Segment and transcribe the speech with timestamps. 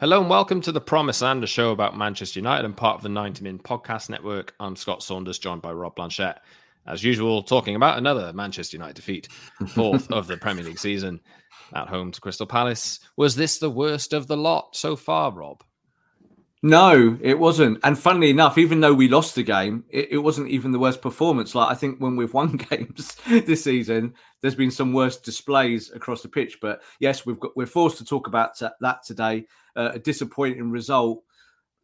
[0.00, 3.02] Hello and welcome to the Promised Land a show about Manchester United and part of
[3.02, 4.54] the 90 Min podcast network.
[4.58, 6.40] I'm Scott Saunders, joined by Rob Blanchette
[6.86, 9.28] as usual, talking about another Manchester United defeat,
[9.74, 11.20] fourth of the Premier League season
[11.74, 13.00] at home to Crystal Palace.
[13.18, 15.62] Was this the worst of the lot so far, Rob?
[16.62, 17.80] No, it wasn't.
[17.84, 21.02] And funnily enough, even though we lost the game, it, it, wasn't even the worst
[21.02, 21.54] performance.
[21.54, 26.22] Like I think when we've won games this season, there's been some worse displays across
[26.22, 26.58] the pitch.
[26.60, 29.46] But yes, we've got we're forced to talk about that today.
[29.76, 31.22] Uh, a disappointing result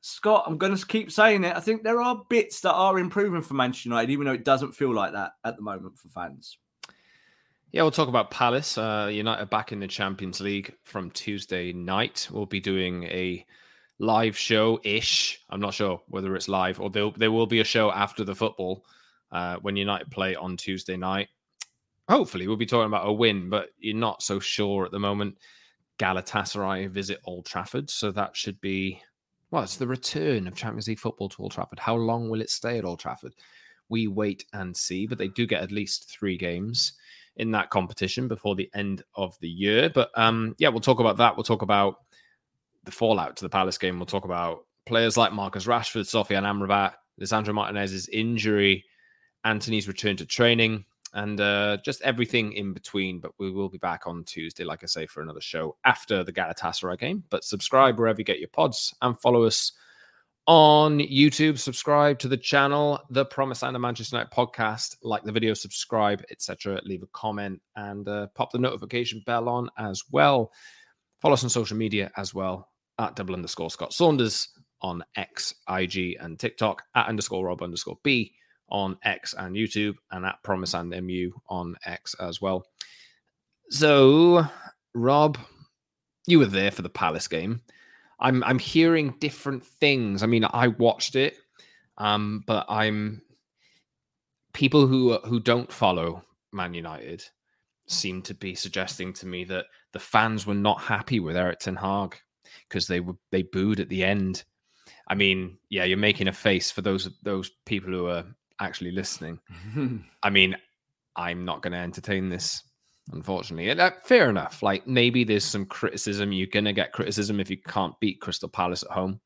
[0.09, 1.57] Scott, I'm going to keep saying it.
[1.57, 4.71] I think there are bits that are improving for Manchester United, even though it doesn't
[4.71, 6.59] feel like that at the moment for fans.
[7.73, 8.79] Yeah, we'll talk about Palace.
[8.79, 12.29] Uh, United back in the Champions League from Tuesday night.
[12.31, 13.45] We'll be doing a
[13.99, 15.41] live show ish.
[15.51, 18.85] I'm not sure whether it's live or there, will be a show after the football
[19.33, 21.29] uh, when United play on Tuesday night.
[22.09, 25.39] Hopefully, we'll be talking about a win, but you're not so sure at the moment.
[25.99, 29.01] Galatasaray visit Old Trafford, so that should be
[29.51, 31.79] well, it's the return of Champions League football to Old Trafford.
[31.79, 33.33] How long will it stay at Old Trafford?
[33.89, 36.95] We wait and see, but they do get at least three games
[37.37, 39.89] in that competition before the end of the year.
[39.89, 41.37] But um, yeah, we'll talk about that.
[41.37, 41.97] We'll talk about
[42.85, 43.99] the fallout to the Palace game.
[43.99, 48.85] We'll talk about players like Marcus Rashford, Sofyan Amrabat, Lisandro Martinez's injury,
[49.45, 50.85] Antony's return to training,
[51.17, 53.19] and uh, just everything in between.
[53.19, 56.33] But we will be back on Tuesday, like I say, for another show after the
[56.33, 57.25] Galatasaray game.
[57.31, 59.73] But subscribe wherever you get your pods and follow us
[60.47, 61.59] on YouTube.
[61.59, 64.97] Subscribe to the channel, The Promised Land the Manchester United podcast.
[65.03, 66.81] Like the video, subscribe, etc.
[66.85, 70.53] Leave a comment and uh, pop the notification bell on as well.
[71.23, 74.51] Follow us on social media as well at double underscore Scott Saunders
[74.83, 78.35] on X, IG, and TikTok at underscore Rob underscore B
[78.69, 82.67] on X and YouTube, and at Promised Land MU on X as well.
[83.71, 84.47] So,
[84.95, 85.39] Rob,
[86.27, 87.61] you were there for the Palace game.
[88.19, 90.23] I'm I'm hearing different things.
[90.23, 91.37] I mean, I watched it,
[91.99, 93.23] um, but I'm
[94.53, 96.23] people who who don't follow
[96.53, 97.23] Man United
[97.89, 101.77] seem to be suggesting to me that the fans were not happy with Erik Ten
[101.77, 102.17] Hag
[102.69, 104.45] because they were they booed at the end.
[105.09, 108.25] I mean, yeah, you're making a face for those those people who are
[108.61, 109.39] actually listening.
[110.23, 110.57] I mean,
[111.17, 112.63] I'm not going to entertain this,
[113.13, 113.71] unfortunately.
[113.71, 114.63] And, uh, fair enough.
[114.63, 116.33] Like maybe there's some criticism.
[116.33, 119.21] You're going to get criticism if you can't beat Crystal Palace at home,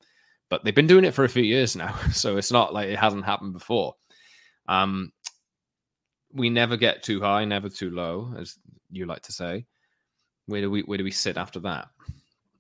[0.49, 2.99] but they've been doing it for a few years now, so it's not like it
[2.99, 3.95] hasn't happened before.
[4.69, 5.13] Um,
[6.33, 8.57] we never get too high, never too low, as
[8.91, 9.67] you like to say.
[10.47, 11.89] Where do we where do we sit after that?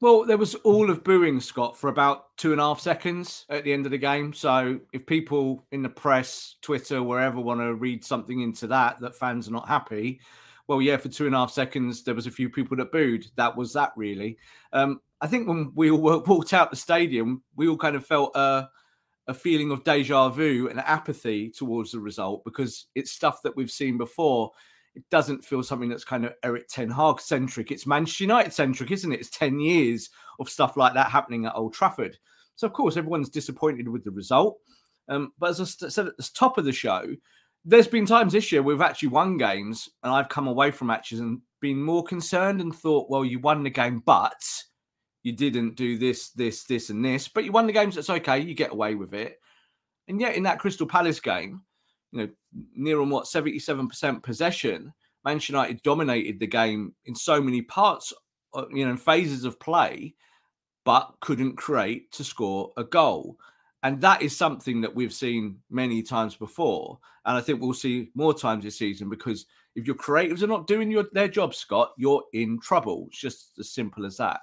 [0.02, 3.64] Well, there was all of booing Scott for about two and a half seconds at
[3.64, 4.32] the end of the game.
[4.32, 9.14] So if people in the press, Twitter, wherever want to read something into that, that
[9.14, 10.20] fans are not happy,
[10.68, 13.26] well, yeah, for two and a half seconds, there was a few people that booed.
[13.36, 14.38] That was that really.
[14.72, 18.34] Um, I think when we all walked out the stadium, we all kind of felt
[18.34, 18.70] a,
[19.26, 23.70] a feeling of deja vu and apathy towards the result because it's stuff that we've
[23.70, 24.52] seen before.
[24.94, 27.70] It doesn't feel something that's kind of Erik Ten Hag centric.
[27.70, 29.20] It's Manchester United centric, isn't it?
[29.20, 30.10] It's 10 years
[30.40, 32.18] of stuff like that happening at Old Trafford.
[32.56, 34.58] So, of course, everyone's disappointed with the result.
[35.08, 37.04] Um, but as I said at the top of the show,
[37.64, 41.20] there's been times this year we've actually won games and I've come away from matches
[41.20, 44.42] and been more concerned and thought, well, you won the game, but
[45.22, 47.94] you didn't do this, this, this, and this, but you won the games.
[47.94, 48.38] That's okay.
[48.38, 49.38] You get away with it.
[50.08, 51.62] And yet, in that Crystal Palace game,
[52.12, 52.28] you know,
[52.74, 54.92] near on what 77% possession,
[55.24, 58.12] Manchester United dominated the game in so many parts,
[58.54, 60.14] uh, you know, phases of play,
[60.84, 63.36] but couldn't create to score a goal.
[63.82, 66.98] And that is something that we've seen many times before.
[67.24, 70.66] And I think we'll see more times this season because if your creatives are not
[70.66, 73.06] doing your, their job, Scott, you're in trouble.
[73.08, 74.40] It's just as simple as that.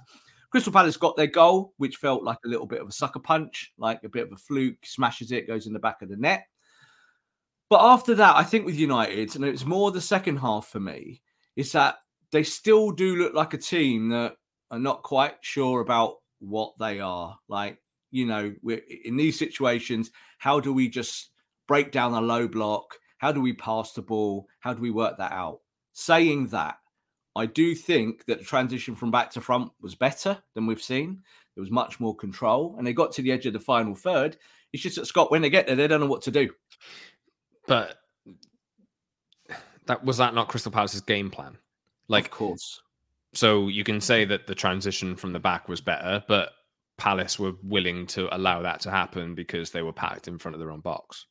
[0.49, 3.73] Crystal Palace got their goal, which felt like a little bit of a sucker punch,
[3.77, 6.47] like a bit of a fluke, smashes it, goes in the back of the net.
[7.69, 11.21] But after that, I think with United, and it's more the second half for me,
[11.55, 11.97] is that
[12.31, 14.37] they still do look like a team that
[14.71, 17.37] are not quite sure about what they are.
[17.47, 17.79] Like,
[18.11, 21.31] you know, we're in these situations, how do we just
[21.67, 22.95] break down a low block?
[23.17, 24.47] How do we pass the ball?
[24.59, 25.59] How do we work that out?
[25.93, 26.77] Saying that,
[27.35, 31.21] I do think that the transition from back to front was better than we've seen.
[31.55, 34.37] There was much more control, and they got to the edge of the final third.
[34.73, 36.49] It's just that Scott, when they get there, they don't know what to do.
[37.67, 37.97] But
[39.85, 41.57] that was that not Crystal Palace's game plan?
[42.07, 42.81] Like, of course.
[43.33, 46.51] So you can say that the transition from the back was better, but
[46.97, 50.59] Palace were willing to allow that to happen because they were packed in front of
[50.59, 51.27] their own box.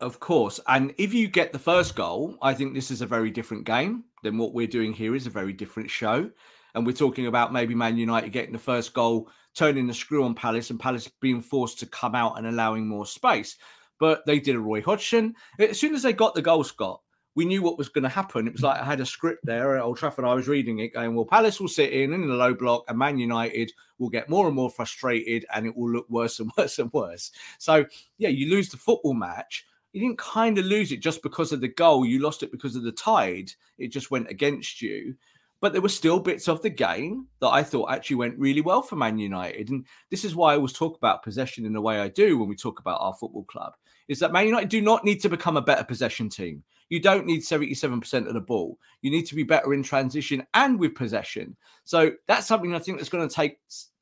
[0.00, 0.60] Of course.
[0.66, 4.04] And if you get the first goal, I think this is a very different game
[4.22, 6.30] than what we're doing here is a very different show.
[6.74, 10.34] And we're talking about maybe Man United getting the first goal, turning the screw on
[10.34, 13.56] Palace, and Palace being forced to come out and allowing more space.
[14.00, 15.34] But they did a Roy Hodgson.
[15.60, 17.00] As soon as they got the goal, Scott,
[17.36, 18.48] we knew what was going to happen.
[18.48, 20.24] It was like I had a script there at Old Trafford.
[20.24, 22.98] I was reading it, going, "Well, Palace will sit in in the low block, and
[22.98, 26.80] Man United will get more and more frustrated, and it will look worse and worse
[26.80, 27.84] and worse." So,
[28.18, 31.60] yeah, you lose the football match, you didn't kind of lose it just because of
[31.60, 32.06] the goal.
[32.06, 33.52] You lost it because of the tide.
[33.78, 35.16] It just went against you.
[35.60, 38.80] But there were still bits of the game that I thought actually went really well
[38.80, 39.68] for Man United.
[39.68, 42.48] And this is why I always talk about possession in the way I do when
[42.48, 43.74] we talk about our football club,
[44.10, 46.62] is that Man United do not need to become a better possession team.
[46.90, 48.78] You don't need 77% of the ball.
[49.00, 51.56] You need to be better in transition and with possession.
[51.84, 53.60] So that's something I think that's going to take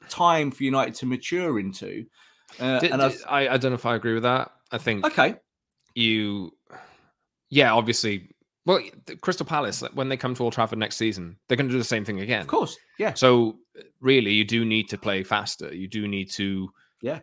[0.08, 2.06] time for United to mature into.
[2.58, 4.50] Uh, did, and did, I, I don't know if I agree with that.
[4.72, 5.36] I think okay
[5.98, 6.52] you,
[7.50, 8.30] yeah, obviously,
[8.64, 8.80] well,
[9.20, 11.84] Crystal Palace when they come to Old Trafford next season, they're going to do the
[11.84, 12.42] same thing again.
[12.42, 13.14] Of course, yeah.
[13.14, 13.58] So
[14.00, 15.74] really, you do need to play faster.
[15.74, 16.70] You do need to,
[17.02, 17.20] yeah,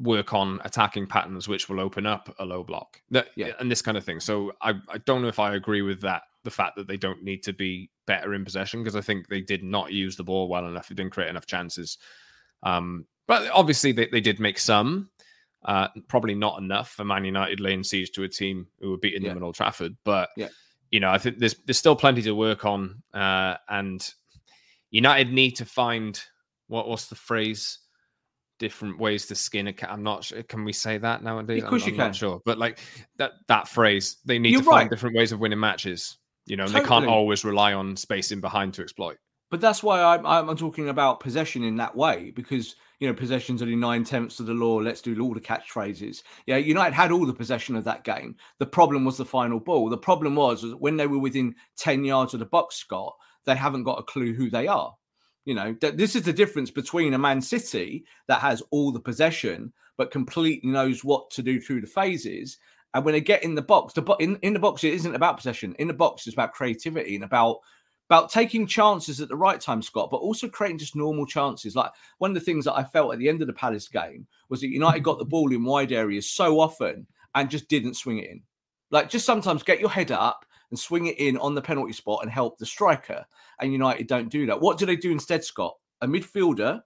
[0.00, 3.00] work on attacking patterns which will open up a low block.
[3.10, 4.20] That, yeah, and this kind of thing.
[4.20, 6.22] So I, I don't know if I agree with that.
[6.42, 9.42] The fact that they don't need to be better in possession because I think they
[9.42, 10.88] did not use the ball well enough.
[10.88, 11.98] They didn't create enough chances.
[12.62, 15.10] Um, but obviously they, they did make some.
[15.62, 19.22] Uh, probably not enough for Man United laying siege to a team who were beating
[19.22, 19.28] yeah.
[19.28, 19.94] them at Old Trafford.
[20.04, 20.48] But yeah.
[20.90, 24.02] you know, I think there's there's still plenty to work on, uh, and
[24.90, 26.18] United need to find
[26.68, 27.78] what what's the phrase?
[28.60, 29.90] Different ways to skin a cat.
[29.90, 30.42] I'm not sure.
[30.44, 31.64] Can we say that nowadays?
[31.64, 32.06] Of course, I'm, you I'm can.
[32.08, 32.78] Not sure, but like
[33.16, 36.18] that that phrase, they need You're to find different ways of winning matches.
[36.46, 36.82] You know, Totally.
[36.82, 39.16] they can't always rely on spacing behind to exploit.
[39.50, 43.62] But that's why I'm, I'm talking about possession in that way because you know possession's
[43.62, 44.76] only nine tenths of the law.
[44.76, 46.22] Let's do all the catchphrases.
[46.46, 48.36] Yeah, United had all the possession of that game.
[48.58, 49.88] The problem was the final ball.
[49.88, 53.56] The problem was was when they were within ten yards of the box, Scott, they
[53.56, 54.94] haven't got a clue who they are.
[55.44, 59.00] You know, th- this is the difference between a Man City that has all the
[59.00, 62.56] possession but completely knows what to do through the phases.
[62.94, 65.14] And when they get in the box, the bo- in, in the box, it isn't
[65.14, 65.76] about possession.
[65.78, 67.58] In the box, it's about creativity and about
[68.08, 71.76] about taking chances at the right time, Scott, but also creating just normal chances.
[71.76, 74.26] Like one of the things that I felt at the end of the Palace game
[74.48, 77.06] was that United got the ball in wide areas so often
[77.36, 78.42] and just didn't swing it in.
[78.90, 82.20] Like just sometimes get your head up and swing it in on the penalty spot
[82.22, 83.24] and help the striker.
[83.60, 84.60] And United don't do that.
[84.60, 85.76] What do they do instead, Scott?
[86.00, 86.82] A midfielder,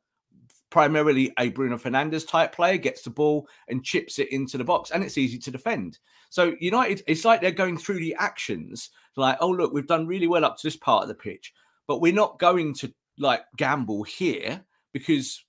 [0.71, 4.91] primarily a Bruno Fernandes type player, gets the ball and chips it into the box,
[4.91, 5.99] and it's easy to defend.
[6.31, 10.26] So United, it's like they're going through the actions, like, oh look, we've done really
[10.26, 11.53] well up to this part of the pitch,
[11.87, 15.45] but we're not going to like gamble here because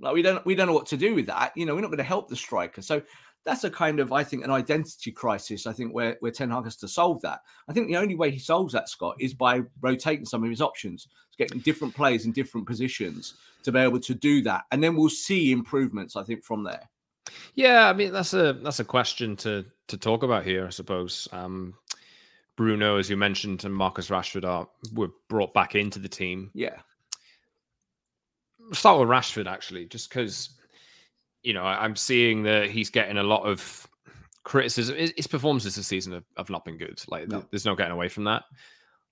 [0.00, 1.52] like we don't we don't know what to do with that.
[1.56, 2.80] You know, we're not going to help the striker.
[2.80, 3.02] So
[3.44, 5.66] that's a kind of, I think, an identity crisis.
[5.66, 7.40] I think where where Ten Hag has to solve that.
[7.68, 10.60] I think the only way he solves that, Scott, is by rotating some of his
[10.60, 14.96] options, getting different players in different positions to be able to do that, and then
[14.96, 16.16] we'll see improvements.
[16.16, 16.88] I think from there.
[17.54, 21.28] Yeah, I mean that's a that's a question to to talk about here, I suppose.
[21.32, 21.74] Um,
[22.56, 26.50] Bruno, as you mentioned, and Marcus Rashford are were brought back into the team.
[26.52, 26.76] Yeah.
[28.58, 30.50] We'll start with Rashford actually, just because
[31.42, 33.86] you know I'm seeing that he's getting a lot of
[34.44, 34.96] criticism.
[34.96, 37.02] His, performances this season have, not been good.
[37.08, 37.44] Like no.
[37.50, 38.44] there's no getting away from that.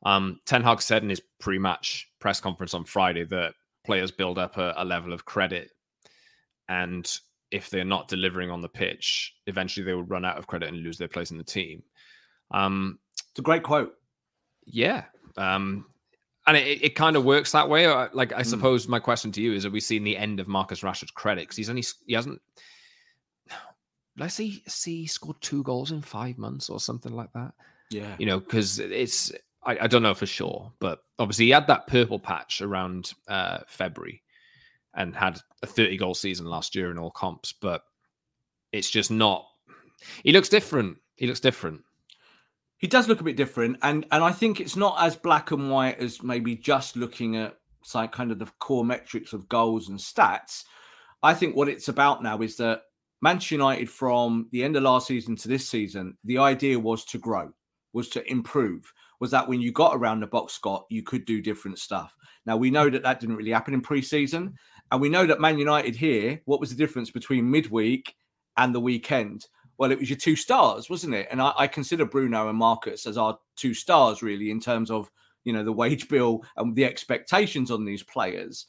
[0.04, 3.54] Um, Ten Hag said in his pre-match press conference on Friday that
[3.84, 5.70] players build up a, a level of credit,
[6.68, 7.10] and
[7.50, 10.82] if they're not delivering on the pitch, eventually they will run out of credit and
[10.82, 11.82] lose their place in the team.
[12.50, 12.98] Um,
[13.30, 13.94] it's a great quote.
[14.66, 15.04] Yeah.
[15.36, 15.86] Um,
[16.48, 17.84] and it, it kind of works that way.
[17.84, 18.46] Uh, like, I mm.
[18.46, 21.42] suppose my question to you is: Have we seen the end of Marcus Rashford's credit?
[21.42, 22.40] Because he's only he hasn't.
[24.16, 27.52] Let's see, see, scored two goals in five months or something like that.
[27.90, 29.30] Yeah, you know, because it's
[29.62, 33.58] I, I, don't know for sure, but obviously he had that purple patch around uh,
[33.66, 34.22] February,
[34.94, 37.82] and had a 30 goal season last year in all comps, but
[38.72, 39.46] it's just not.
[40.24, 40.98] He looks different.
[41.16, 41.82] He looks different.
[42.78, 45.70] He does look a bit different, and and I think it's not as black and
[45.70, 47.56] white as maybe just looking at
[47.94, 50.64] like kind of the core metrics of goals and stats.
[51.22, 52.82] I think what it's about now is that
[53.20, 57.18] Manchester United, from the end of last season to this season, the idea was to
[57.18, 57.50] grow,
[57.92, 58.92] was to improve.
[59.20, 62.14] Was that when you got around the box, Scott, you could do different stuff.
[62.46, 64.54] Now we know that that didn't really happen in pre-season,
[64.92, 68.14] and we know that Man United here, what was the difference between midweek
[68.56, 69.46] and the weekend?
[69.78, 71.28] Well, it was your two stars, wasn't it?
[71.30, 75.10] And I, I consider Bruno and Marcus as our two stars, really, in terms of
[75.44, 78.66] you know the wage bill and the expectations on these players.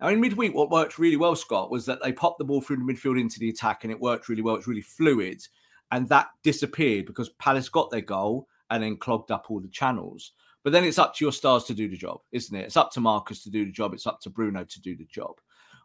[0.00, 2.76] Now, in midweek, what worked really well, Scott, was that they popped the ball through
[2.76, 4.56] the midfield into the attack, and it worked really well.
[4.56, 5.42] It's really fluid,
[5.90, 10.32] and that disappeared because Palace got their goal and then clogged up all the channels.
[10.62, 12.64] But then it's up to your stars to do the job, isn't it?
[12.64, 13.92] It's up to Marcus to do the job.
[13.92, 15.34] It's up to Bruno to do the job.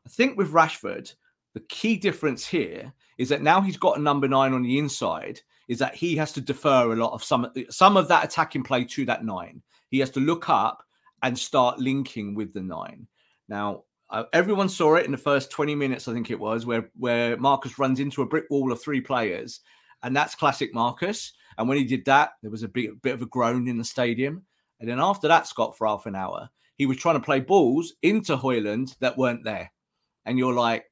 [0.06, 1.14] I think with Rashford,
[1.54, 5.42] the key difference here is that now he's got a number nine on the inside,
[5.68, 8.84] is that he has to defer a lot of some some of that attacking play
[8.86, 9.62] to that nine.
[9.90, 10.84] He has to look up
[11.24, 13.08] and start linking with the nine.
[13.48, 16.90] Now, uh, everyone saw it in the first 20 minutes, I think it was, where
[16.98, 19.62] where Marcus runs into a brick wall of three players,
[20.04, 21.34] and that's classic Marcus.
[21.58, 23.84] And when he did that, there was a big, bit of a groan in the
[23.84, 24.44] stadium.
[24.80, 27.94] And then after that, Scott, for half an hour, he was trying to play balls
[28.02, 29.70] into Hojlund that weren't there.
[30.26, 30.86] And you're like,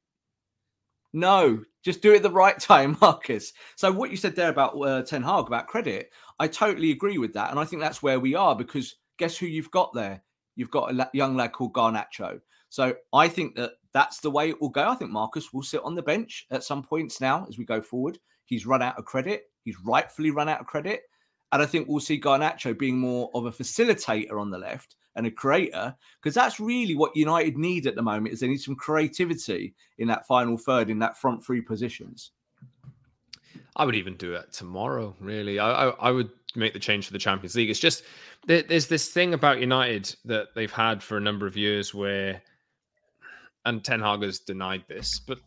[1.17, 3.53] no, just do it the right time, Marcus.
[3.75, 7.33] So what you said there about uh, Ten Hag about credit, I totally agree with
[7.33, 10.24] that, and I think that's where we are because guess who you've got there?
[10.55, 12.39] You've got a young lad called Garnacho.
[12.69, 14.89] So I think that that's the way it will go.
[14.89, 17.81] I think Marcus will sit on the bench at some points now as we go
[17.81, 18.19] forward.
[18.45, 19.43] He's run out of credit.
[19.63, 21.01] He's rightfully run out of credit.
[21.51, 25.27] And I think we'll see Garnacho being more of a facilitator on the left and
[25.27, 28.75] a creator, because that's really what United need at the moment is they need some
[28.75, 32.31] creativity in that final third, in that front three positions.
[33.75, 35.59] I would even do it tomorrow, really.
[35.59, 37.69] I, I, I would make the change for the Champions League.
[37.69, 38.03] It's just
[38.45, 42.41] there's this thing about United that they've had for a number of years where,
[43.65, 45.39] and Ten Hag has denied this, but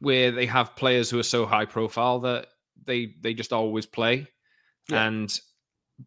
[0.00, 2.48] where they have players who are so high profile that
[2.84, 4.26] they they just always play,
[4.88, 5.06] yeah.
[5.06, 5.40] and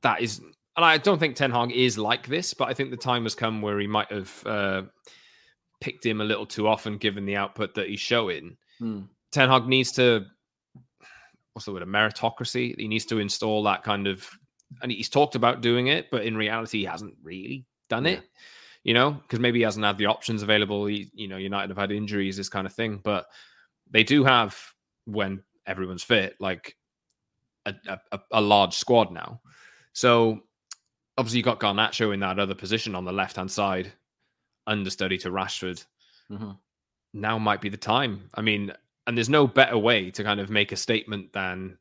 [0.01, 0.41] that is.
[0.75, 3.35] And I don't think Ten Hag is like this, but I think the time has
[3.35, 4.81] come where he might have uh,
[5.79, 8.57] picked him a little too often, given the output that he's showing.
[8.79, 9.01] Hmm.
[9.31, 10.25] Ten Hag needs to
[11.53, 12.77] what's the word a meritocracy.
[12.77, 14.27] He needs to install that kind of,
[14.81, 18.11] and he's talked about doing it, but in reality, he hasn't really done yeah.
[18.11, 18.23] it.
[18.83, 20.85] You know, because maybe he hasn't had the options available.
[20.85, 23.25] He, you know, United have had injuries, this kind of thing, but
[23.89, 24.55] they do have
[25.05, 26.75] when everyone's fit, like
[27.65, 27.73] a,
[28.11, 29.41] a, a large squad now.
[29.93, 30.41] So
[31.17, 33.91] obviously you got Garnacho in that other position on the left hand side,
[34.67, 35.85] understudy to Rashford.
[36.31, 36.51] Mm-hmm.
[37.13, 38.29] Now might be the time.
[38.33, 38.73] I mean,
[39.07, 41.77] and there's no better way to kind of make a statement than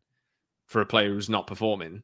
[0.66, 2.02] for a player who's not performing.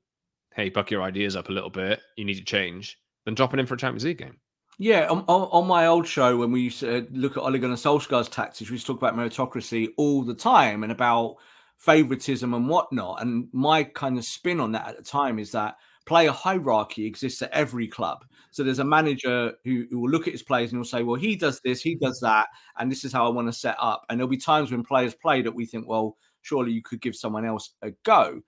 [0.54, 2.00] Hey, buck your ideas up a little bit.
[2.16, 2.99] You need to change.
[3.25, 4.38] Than dropping in for a Champions League game.
[4.78, 8.30] Yeah, on, on, my old show, when we used to look at Ole Gunnar Solskjaer's
[8.30, 11.37] tactics, we used to talk about meritocracy all the time and about
[11.76, 13.20] favoritism and whatnot.
[13.20, 15.76] And my kind of spin on that at the time is that
[16.07, 18.25] player hierarchy exists at every club.
[18.50, 21.16] So there's a manager who, who, will look at his players and he'll say, well,
[21.16, 24.04] he does this, he does that, and this is how I want to set up.
[24.09, 27.14] And there'll be times when players play that we think, well, surely you could give
[27.14, 28.40] someone else a go.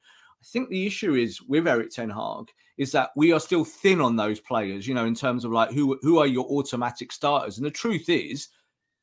[0.42, 4.00] I think the issue is with Erik Ten Hag is that we are still thin
[4.00, 7.58] on those players, you know, in terms of like who who are your automatic starters.
[7.58, 8.48] And the truth is,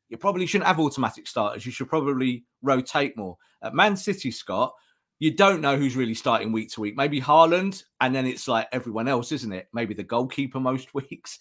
[0.09, 1.65] you probably shouldn't have automatic starters.
[1.65, 3.37] You should probably rotate more.
[3.61, 4.73] At Man City, Scott,
[5.19, 6.95] you don't know who's really starting week to week.
[6.95, 9.67] Maybe Haaland, and then it's like everyone else, isn't it?
[9.73, 11.39] Maybe the goalkeeper most weeks.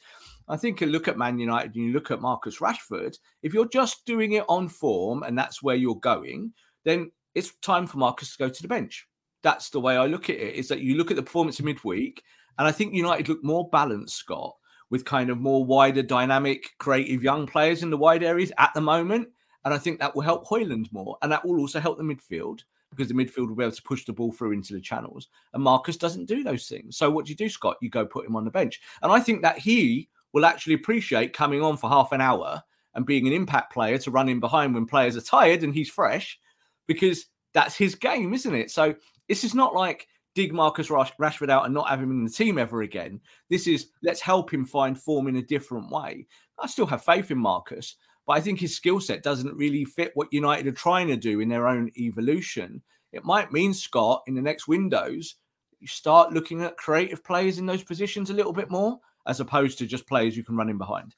[0.49, 3.17] I think you look at Man United and you look at Marcus Rashford.
[3.43, 6.53] If you're just doing it on form and that's where you're going,
[6.85, 9.07] then it's time for Marcus to go to the bench.
[9.43, 10.55] That's the way I look at it.
[10.55, 12.23] Is that you look at the performance of midweek,
[12.59, 14.57] and I think United look more balanced, Scott,
[14.91, 18.81] with kind of more wider, dynamic, creative young players in the wide areas at the
[18.81, 19.29] moment.
[19.65, 22.61] And I think that will help Hojlund more, and that will also help the midfield
[22.91, 25.29] because the midfield will be able to push the ball through into the channels.
[25.53, 26.97] And Marcus doesn't do those things.
[26.97, 27.77] So what do you do, Scott?
[27.81, 28.81] You go put him on the bench.
[29.03, 32.63] And I think that he will actually appreciate coming on for half an hour
[32.95, 35.91] and being an impact player to run in behind when players are tired and he's
[35.91, 36.39] fresh
[36.87, 38.71] because that's his game, isn't it?
[38.71, 38.95] So
[39.29, 42.59] this is not like dig Marcus Rashford out and not have him in the team
[42.59, 43.21] ever again.
[43.51, 46.27] This is let's help him find form in a different way.
[46.59, 47.97] I still have faith in Marcus,
[48.29, 51.41] but I think his skill set doesn't really fit what United are trying to do
[51.41, 52.83] in their own evolution.
[53.11, 55.37] It might mean, Scott, in the next windows,
[55.81, 59.79] you start looking at creative players in those positions a little bit more, as opposed
[59.79, 61.15] to just players you can run in behind.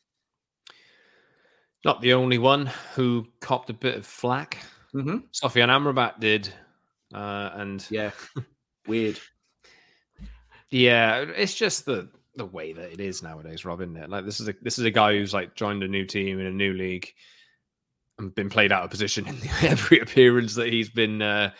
[1.84, 4.58] Not the only one who copped a bit of flack.
[4.94, 5.16] Mm-hmm.
[5.32, 6.48] Sofyan Amrabat did,
[7.12, 8.12] uh, and yeah,
[8.86, 9.18] weird.
[10.72, 14.10] Yeah, it's just the the way that it is nowadays, Rob, isn't it?
[14.10, 16.46] Like this is a this is a guy who's like joined a new team in
[16.46, 17.08] a new league
[18.18, 21.50] and been played out of position in every appearance that he's been uh,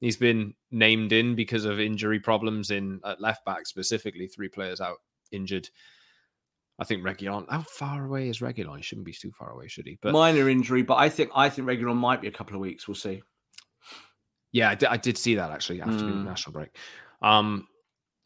[0.00, 4.26] he's been named in because of injury problems in at left back specifically.
[4.26, 4.98] Three players out
[5.30, 5.68] injured.
[6.78, 7.46] I think Reguilon.
[7.50, 8.76] How far away is Reguilon?
[8.76, 9.98] He shouldn't be too far away, should he?
[10.02, 12.88] But minor injury, but I think I think Reguilon might be a couple of weeks.
[12.88, 13.22] We'll see.
[14.52, 15.98] Yeah, I did, I did see that actually after mm.
[16.00, 16.24] the hmm.
[16.24, 16.76] national break.
[17.22, 17.66] Um,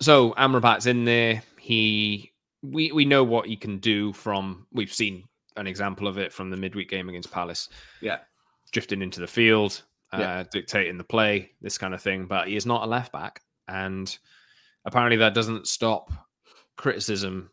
[0.00, 1.42] so Amrabat's in there.
[1.66, 2.32] He
[2.62, 5.24] we we know what he can do from we've seen
[5.56, 7.68] an example of it from the midweek game against Palace.
[8.00, 8.18] Yeah.
[8.70, 9.82] Drifting into the field,
[10.12, 10.44] uh, yeah.
[10.52, 12.26] dictating the play, this kind of thing.
[12.26, 13.42] But he is not a left back.
[13.66, 14.16] And
[14.84, 16.12] apparently that doesn't stop
[16.76, 17.50] criticism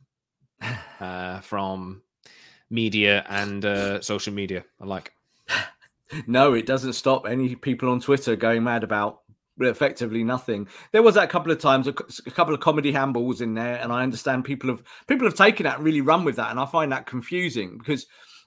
[0.99, 2.03] uh, from
[2.69, 5.11] media and uh, social media alike.
[6.27, 9.21] No, it doesn't stop any people on Twitter going mad about
[9.59, 10.67] effectively nothing.
[10.91, 11.91] There was that couple of times, a,
[12.25, 15.65] a, couple of comedy handballs in there, and I understand people have people have taken
[15.65, 18.05] that and really run with that, and I find that confusing because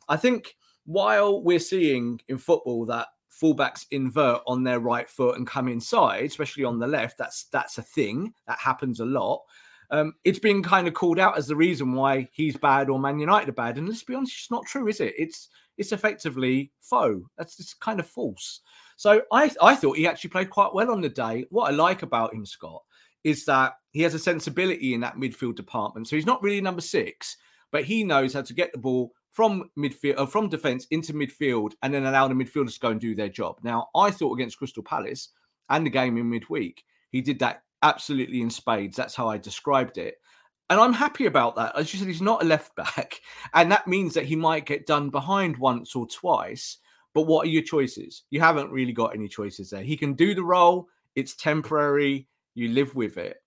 [0.08, 5.46] I think while we're seeing in football that fullbacks invert on their right foot and
[5.46, 9.42] come inside, especially on the left, that's that's a thing that happens a lot.
[9.90, 13.20] Um, it's been kind of called out as the reason why he's bad or Man
[13.20, 15.14] United are bad, and let's be honest, it's not true, is it?
[15.16, 17.20] It's it's effectively faux.
[17.36, 18.60] That's just kind of false.
[18.96, 21.44] So I, I thought he actually played quite well on the day.
[21.50, 22.82] What I like about him, Scott,
[23.24, 26.08] is that he has a sensibility in that midfield department.
[26.08, 27.36] So he's not really number six,
[27.72, 31.72] but he knows how to get the ball from midfield, or from defence into midfield,
[31.82, 33.58] and then allow the midfielders to go and do their job.
[33.62, 35.28] Now, I thought against Crystal Palace
[35.68, 38.96] and the game in midweek, he did that absolutely in spades.
[38.96, 40.14] That's how I described it.
[40.70, 41.76] And I'm happy about that.
[41.76, 43.20] As you said, he's not a left back.
[43.54, 46.78] And that means that he might get done behind once or twice.
[47.16, 48.24] But what are your choices?
[48.28, 49.80] You haven't really got any choices there.
[49.80, 53.38] He can do the role, it's temporary, you live with it.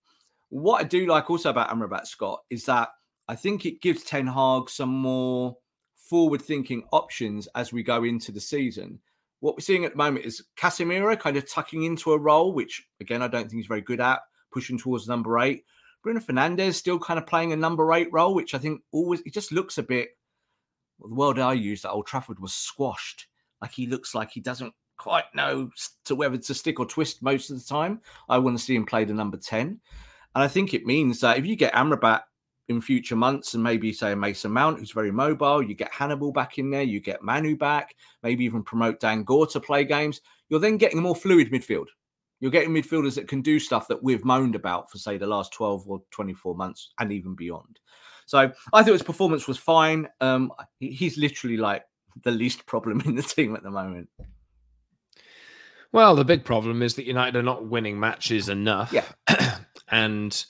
[0.50, 2.90] What I do like also about Amrabat Scott is that
[3.28, 5.56] I think it gives Ten Hag some more
[5.96, 8.98] forward thinking options as we go into the season.
[9.40, 12.88] What we're seeing at the moment is Casemiro kind of tucking into a role, which
[13.00, 15.64] again, I don't think he's very good at, pushing towards number eight.
[16.02, 19.34] Bruno Fernandes still kind of playing a number eight role, which I think always, it
[19.36, 20.18] just looks a bit,
[20.98, 23.28] well, the word I used at Old Trafford was squashed.
[23.62, 25.70] Like he looks like he doesn't quite know
[26.06, 28.02] to whether to stick or twist most of the time.
[28.28, 29.80] I want to see him play the number 10.
[30.36, 32.22] And I think it means that if you get Amrabat
[32.68, 36.60] in future months and maybe say Mason Mount, who's very mobile, you get Hannibal back
[36.60, 40.60] in there, you get Mainoo back, maybe even promote Dan Gore to play games, you're
[40.60, 41.88] then getting a more fluid midfield.
[42.40, 45.52] You're getting midfielders that can do stuff that we've moaned about for, say, the last
[45.52, 47.80] 12 or 24 months and even beyond.
[48.28, 50.08] So I thought his performance was fine.
[50.22, 51.84] Um, he's literally like
[52.24, 54.10] the least problem in the team at the moment.
[55.92, 58.94] Well, the big problem is that United are not winning matches enough.
[58.94, 59.06] Yeah.
[59.90, 60.46] and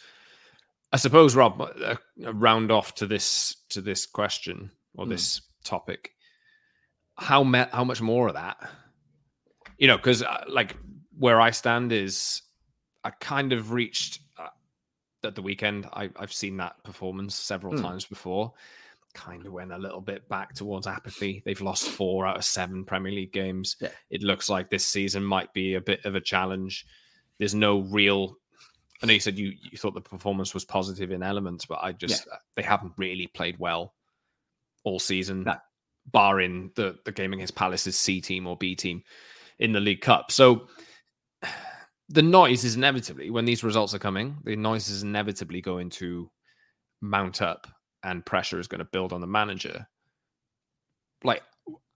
[0.92, 5.10] I suppose, Rob, a, a round off to this to this question or mm.
[5.10, 6.12] this topic.
[7.18, 8.58] How me- how much more of that?
[9.78, 10.76] You know, because uh, like
[11.18, 12.42] where I stand is
[13.06, 14.48] I kind of reached uh,
[15.24, 15.88] at the weekend.
[15.94, 17.82] I, have seen that performance several mm.
[17.82, 18.54] times before
[19.14, 21.42] kind of went a little bit back towards apathy.
[21.46, 23.76] They've lost four out of seven Premier League games.
[23.80, 23.90] Yeah.
[24.10, 26.86] It looks like this season might be a bit of a challenge.
[27.38, 28.38] There's no real.
[29.02, 31.94] I know you said you, you thought the performance was positive in elements, but I
[31.94, 32.38] just yeah.
[32.56, 33.94] they haven't really played well
[34.84, 35.56] all season, no.
[36.12, 39.04] barring the the game against Palace's C team or B team
[39.60, 40.32] in the League Cup.
[40.32, 40.68] So
[42.10, 46.30] the noise is inevitably when these results are coming, the noise is inevitably going to
[47.02, 47.68] mount up
[48.04, 49.88] and pressure is going to build on the manager.
[51.24, 51.44] Like,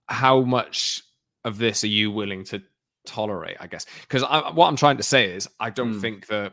[0.06, 1.02] how much
[1.44, 2.62] of this are you willing to
[3.06, 3.56] tolerate?
[3.60, 6.00] I guess because what I'm trying to say is I don't mm.
[6.00, 6.52] think that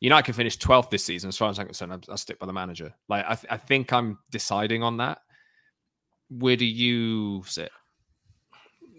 [0.00, 1.28] United can finish 12th this season.
[1.28, 2.92] As far as I'm concerned, I'll, I'll stick by the manager.
[3.08, 5.18] Like, I, th- I think I'm deciding on that.
[6.28, 7.70] Where do you sit?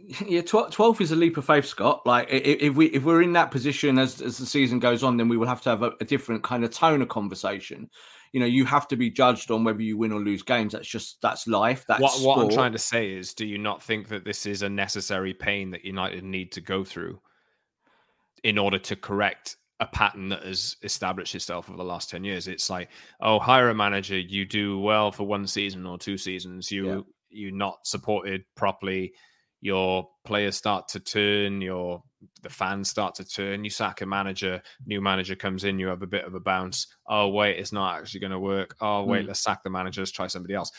[0.28, 2.06] yeah, 12th is a leap of faith, Scott.
[2.06, 5.30] Like if we if we're in that position as as the season goes on, then
[5.30, 7.90] we will have to have a, a, different kind of tone of conversation.
[8.34, 10.74] You know, you have to be judged on whether you win or lose games.
[10.74, 11.86] That's just that's life.
[11.88, 14.62] That's what, what I'm trying to say is, do you not think that this is
[14.62, 17.20] a necessary pain that United need to go through
[18.44, 22.48] in order to correct a pattern that has established itself over the last 10 years?
[22.48, 22.90] It's like,
[23.22, 27.02] oh, hire a manager, you do well for one season or two seasons, you yeah.
[27.30, 29.14] you not supported properly
[29.64, 32.04] your players start to turn, your
[32.42, 33.64] the fans start to turn.
[33.64, 36.88] You sack a manager, new manager comes in, you have a bit of a bounce.
[37.08, 38.76] Oh wait, it's not actually going to work.
[38.82, 39.28] Oh wait, mm.
[39.28, 40.02] let's sack the manager.
[40.02, 40.72] Let's try somebody else.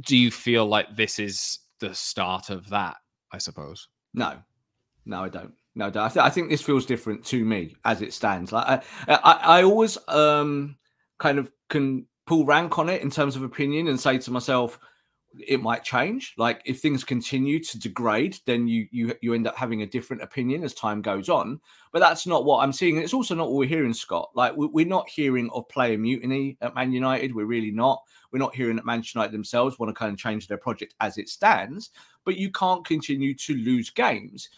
[0.00, 2.96] Do you feel like this is the start of that?
[3.32, 3.88] I suppose.
[4.12, 4.36] No,
[5.06, 5.54] no, I don't.
[5.74, 6.04] No, I, don't.
[6.04, 8.52] I, th- I think this feels different to me as it stands.
[8.52, 10.76] Like I, I, I always um
[11.18, 14.78] kind of can pull rank on it in terms of opinion and say to myself
[15.38, 16.34] it might change.
[16.36, 20.22] Like if things continue to degrade, then you you you end up having a different
[20.22, 21.60] opinion as time goes on.
[21.92, 22.96] But that's not what I'm seeing.
[22.98, 24.30] It's also not what we're hearing, Scott.
[24.34, 27.34] Like we're not hearing of player mutiny at Man United.
[27.34, 28.02] We're really not.
[28.32, 31.18] We're not hearing that Manchester United themselves want to kind of change their project as
[31.18, 31.90] it stands.
[32.24, 34.48] But you can't continue to lose games.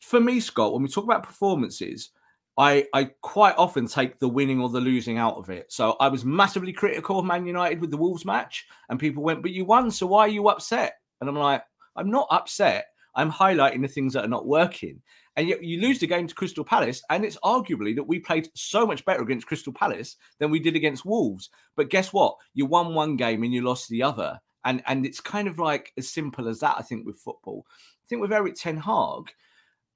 [0.00, 2.10] For me, Scott, when we talk about performances,
[2.58, 5.72] I, I quite often take the winning or the losing out of it.
[5.72, 9.42] So I was massively critical of Man United with the Wolves match, and people went,
[9.42, 10.94] But you won, so why are you upset?
[11.20, 11.62] And I'm like,
[11.94, 12.86] I'm not upset.
[13.14, 15.00] I'm highlighting the things that are not working.
[15.36, 18.48] And yet you lose the game to Crystal Palace, and it's arguably that we played
[18.54, 21.50] so much better against Crystal Palace than we did against Wolves.
[21.76, 22.36] But guess what?
[22.54, 24.40] You won one game and you lost the other.
[24.64, 27.64] And and it's kind of like as simple as that, I think, with football.
[27.70, 29.30] I think with Erik Ten Hag,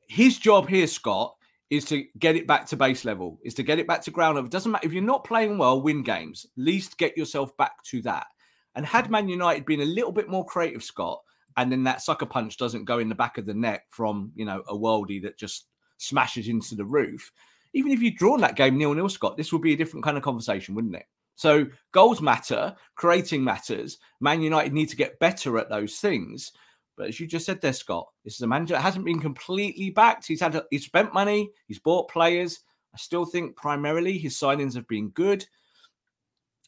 [0.09, 1.35] his job here, Scott,
[1.73, 4.35] is to get it back to base level, is to get it back to ground
[4.35, 4.47] level.
[4.47, 6.45] It doesn't matter if you're not playing well, win games.
[6.45, 8.27] At least get yourself back to that.
[8.75, 11.23] And had Man United been a little bit more creative, Scott,
[11.57, 14.45] and then that sucker punch doesn't go in the back of the net from you
[14.45, 17.33] know a worldie that just smashes into the roof.
[17.73, 20.19] Even if you'd drawn that game nil nil, Scott, this would be a different kind
[20.19, 21.07] of conversation, wouldn't it?
[21.37, 23.97] So goals matter, creating matters.
[24.21, 26.53] Man United need to get better at those things.
[26.97, 29.91] But as you just said there, Scott, this is a manager that hasn't been completely
[29.91, 30.27] backed.
[30.27, 32.61] He's had a, he's spent money, he's bought players.
[32.95, 35.47] I still think primarily his signings have been good.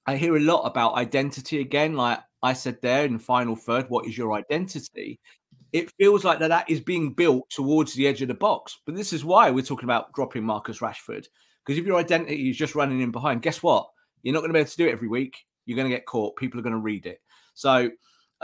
[0.06, 3.86] I hear a lot about identity again, like I said there in the final third.
[3.88, 5.20] What is your identity?
[5.72, 8.80] It feels like that, that is being built towards the edge of the box.
[8.86, 11.26] But this is why we're talking about dropping Marcus Rashford.
[11.64, 13.88] Because if your identity is just running in behind, guess what?
[14.22, 15.38] You're not going to be able to do it every week.
[15.66, 16.36] You're going to get caught.
[16.36, 17.20] People are going to read it.
[17.54, 17.90] So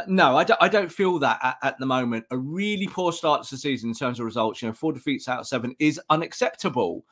[0.09, 2.27] no, I don't, I don't feel that at, at, the moment.
[2.31, 5.29] A really poor start to the season in terms of results, you know, four defeats
[5.29, 7.05] out of seven is unacceptable.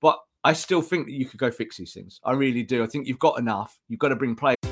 [0.00, 2.20] But I still think that you could go fix these things.
[2.24, 2.82] I really do.
[2.82, 3.78] I think you've got enough.
[3.88, 4.71] You've got to bring players.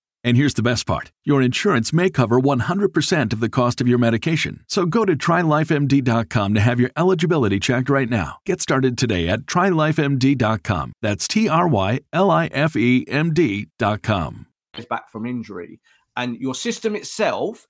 [0.23, 3.97] And here's the best part your insurance may cover 100% of the cost of your
[3.97, 4.63] medication.
[4.67, 8.37] So go to trylifemd.com to have your eligibility checked right now.
[8.45, 10.93] Get started today at trylifemd.com.
[11.01, 14.47] That's T R Y L I F E M D.com.
[14.89, 15.81] Back from injury,
[16.15, 17.67] and your system itself,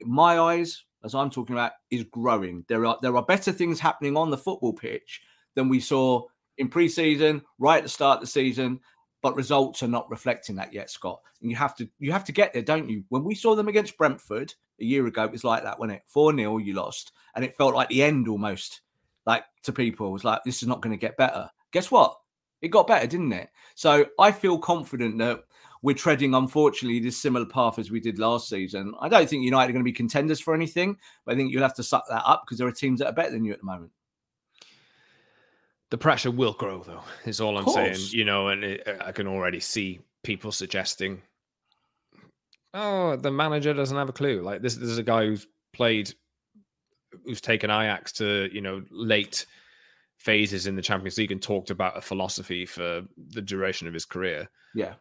[0.00, 2.64] my eyes, as I'm talking about, is growing.
[2.68, 5.20] There are there are better things happening on the football pitch
[5.54, 6.22] than we saw
[6.58, 8.80] in preseason, right at the start of the season
[9.26, 11.20] but results are not reflecting that yet, Scott.
[11.42, 13.02] And you have to you have to get there, don't you?
[13.08, 16.04] When we saw them against Brentford a year ago, it was like that, wasn't it?
[16.06, 18.82] Four 0 you lost, and it felt like the end almost.
[19.26, 21.50] Like to people, it was like this is not going to get better.
[21.72, 22.16] Guess what?
[22.62, 23.48] It got better, didn't it?
[23.74, 25.42] So I feel confident that
[25.82, 28.94] we're treading, unfortunately, this similar path as we did last season.
[29.00, 31.62] I don't think United are going to be contenders for anything, but I think you'll
[31.62, 33.58] have to suck that up because there are teams that are better than you at
[33.58, 33.90] the moment
[35.90, 37.02] the pressure will grow, though.
[37.24, 37.96] Is all I'm saying.
[38.10, 41.22] You know, and it, I can already see people suggesting,
[42.74, 46.12] "Oh, the manager doesn't have a clue." Like this, this is a guy who's played,
[47.24, 49.46] who's taken Ajax to you know late
[50.18, 54.04] phases in the Champions League and talked about a philosophy for the duration of his
[54.04, 54.48] career.
[54.74, 54.94] Yeah.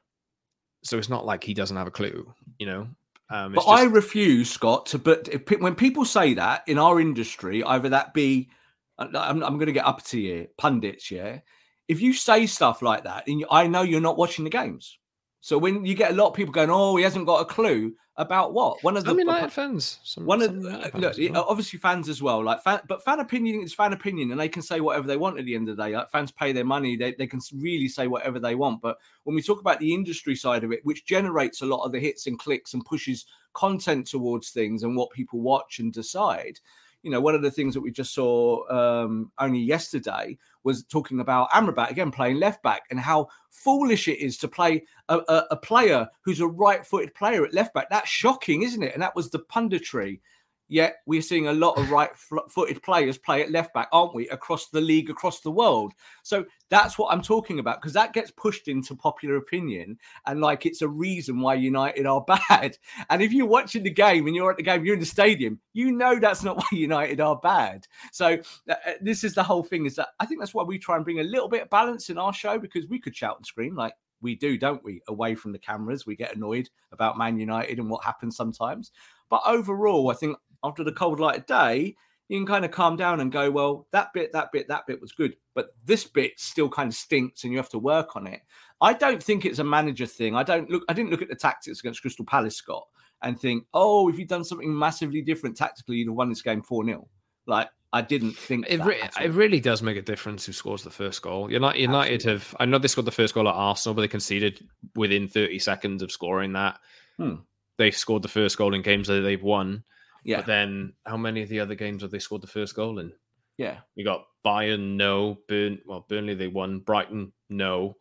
[0.84, 2.88] So it's not like he doesn't have a clue, you know.
[3.32, 3.68] Um, but just...
[3.68, 5.00] I refuse, Scott, to.
[5.00, 8.50] But if, when people say that in our industry, either that be
[8.98, 11.12] I'm, I'm going to get up to you, pundits.
[11.12, 11.40] Yeah,
[11.88, 14.98] if you say stuff like that, and I know you're not watching the games.
[15.42, 17.94] So when you get a lot of people going, "Oh, he hasn't got a clue
[18.18, 21.46] about what," one of the United fans, some, one of uh, look, well.
[21.48, 22.44] obviously fans as well.
[22.44, 25.38] Like, fan, but fan opinion is fan opinion, and they can say whatever they want
[25.38, 25.96] at the end of the day.
[25.96, 28.82] Like, fans pay their money; they they can really say whatever they want.
[28.82, 31.92] But when we talk about the industry side of it, which generates a lot of
[31.92, 36.60] the hits and clicks and pushes content towards things and what people watch and decide,
[37.06, 41.20] you know, one of the things that we just saw um, only yesterday was talking
[41.20, 45.44] about Amrabat again playing left back and how foolish it is to play a, a,
[45.52, 47.92] a player who's a right-footed player at left back.
[47.92, 48.94] That's shocking, isn't it?
[48.96, 50.20] And that was the punditry
[50.68, 52.10] Yet we're seeing a lot of right
[52.50, 55.94] footed players play at left back, aren't we, across the league, across the world?
[56.24, 60.66] So that's what I'm talking about because that gets pushed into popular opinion and like
[60.66, 62.78] it's a reason why United are bad.
[63.10, 65.60] And if you're watching the game and you're at the game, you're in the stadium,
[65.74, 67.86] you know that's not why United are bad.
[68.12, 68.38] So
[68.70, 70.96] uh, uh, this is the whole thing is that I think that's why we try
[70.96, 73.46] and bring a little bit of balance in our show because we could shout and
[73.46, 75.02] scream like we do, don't we?
[75.08, 78.92] Away from the cameras, we get annoyed about Man United and what happens sometimes.
[79.30, 81.96] But overall, I think after the cold light of day,
[82.28, 85.00] you can kind of calm down and go, well, that bit, that bit, that bit
[85.00, 88.26] was good, but this bit still kind of stinks, and you have to work on
[88.26, 88.42] it.
[88.82, 90.36] I don't think it's a manager thing.
[90.36, 90.84] I don't look.
[90.90, 92.86] I didn't look at the tactics against Crystal Palace, Scott,
[93.22, 96.62] and think, oh, if you'd done something massively different tactically, you'd have won this game
[96.62, 97.08] four 0
[97.46, 98.84] Like I didn't think it.
[98.84, 101.50] Re- it really does make a difference who scores the first goal.
[101.52, 102.56] United, United have.
[102.60, 106.02] I know they scored the first goal at Arsenal, but they conceded within 30 seconds
[106.02, 106.80] of scoring that.
[107.18, 107.36] Hmm.
[107.78, 109.84] They scored the first goal in games that they've won.
[110.26, 110.38] Yeah.
[110.38, 113.14] But then how many of the other games have they scored the first goal in?
[113.58, 113.78] Yeah.
[113.94, 115.38] You got Bayern, no.
[115.48, 116.80] Burn, well, Burnley, they won.
[116.80, 117.96] Brighton, no.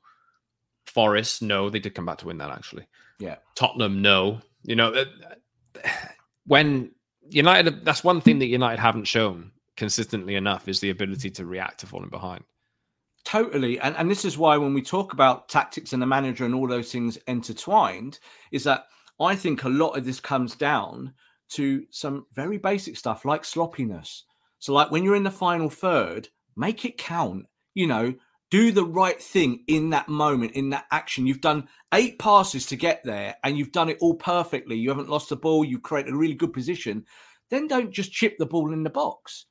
[0.87, 1.69] Forest, no.
[1.69, 2.89] They did come back to win that, actually.
[3.21, 3.37] Yeah.
[3.55, 4.41] Tottenham, no.
[4.63, 5.05] You know,
[6.47, 6.93] when
[7.29, 11.81] United, that's one thing that United haven't shown consistently enough is the ability to react
[11.81, 12.43] to falling behind.
[13.25, 13.79] Totally.
[13.81, 16.69] And, and this is why when we talk about tactics and the manager and all
[16.69, 18.19] those things intertwined,
[18.51, 18.87] is that
[19.21, 21.13] I think a lot of this comes down
[21.51, 24.25] to some very basic stuff like sloppiness.
[24.59, 27.47] So, like when you're in the final third, make it count.
[27.75, 28.15] You know,
[28.51, 31.27] do the right thing in that moment, in that action.
[31.27, 34.77] You've done eight passes to get there and you've done it all perfectly.
[34.77, 37.05] You haven't lost the ball, you've created a really good position.
[37.51, 39.47] Then don't just chip the ball in the box.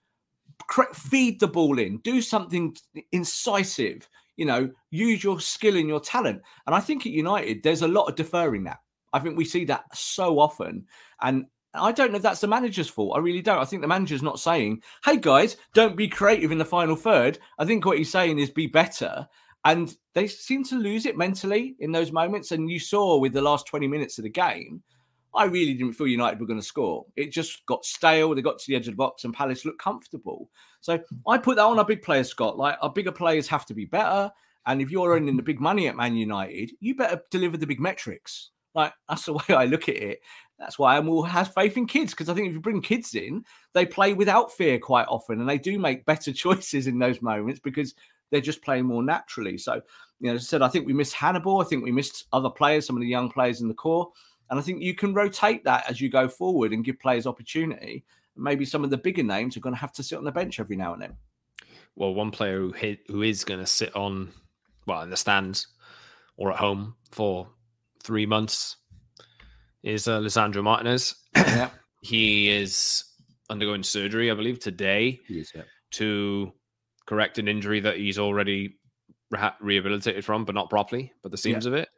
[0.93, 2.75] Feed the ball in, do something
[3.11, 6.41] incisive, you know, use your skill and your talent.
[6.65, 8.79] And I think at United, there's a lot of deferring that.
[9.11, 10.85] I think we see that so often.
[11.21, 13.13] And I don't know if that's the manager's fault.
[13.15, 13.59] I really don't.
[13.59, 17.39] I think the manager's not saying, hey guys, don't be creative in the final third.
[17.57, 19.27] I think what he's saying is be better.
[19.65, 22.51] And they seem to lose it mentally in those moments.
[22.51, 24.83] And you saw with the last 20 minutes of the game,
[25.35, 27.05] I really didn't feel United were going to score.
[27.15, 28.35] It just got stale.
[28.35, 30.49] They got to the edge of the box and Palace looked comfortable.
[30.81, 32.57] So I put that on our big players, Scott.
[32.57, 34.31] Like our bigger players have to be better.
[34.65, 37.79] And if you're earning the big money at Man United, you better deliver the big
[37.79, 38.51] metrics.
[38.75, 40.19] Like that's the way I look at it.
[40.59, 43.15] That's why I'm all has faith in kids because I think if you bring kids
[43.15, 47.21] in, they play without fear quite often, and they do make better choices in those
[47.21, 47.93] moments because
[48.31, 49.57] they're just playing more naturally.
[49.57, 49.75] So,
[50.19, 51.61] you know, as I said, I think we missed Hannibal.
[51.61, 54.11] I think we missed other players, some of the young players in the core,
[54.49, 58.05] and I think you can rotate that as you go forward and give players opportunity.
[58.35, 60.59] Maybe some of the bigger names are going to have to sit on the bench
[60.59, 61.15] every now and then.
[61.95, 64.31] Well, one player who hit, who is going to sit on,
[64.87, 65.67] well, in the stands
[66.37, 67.47] or at home for
[68.03, 68.77] three months
[69.83, 71.15] is uh, Lisandro Martinez.
[71.35, 71.69] Yeah.
[72.01, 73.03] he is
[73.49, 75.63] undergoing surgery, I believe, today Is, yeah.
[75.91, 76.51] to
[77.05, 78.77] correct an injury that he's already
[79.33, 81.89] reha- rehabilitated from, but not properly, but the seams of it.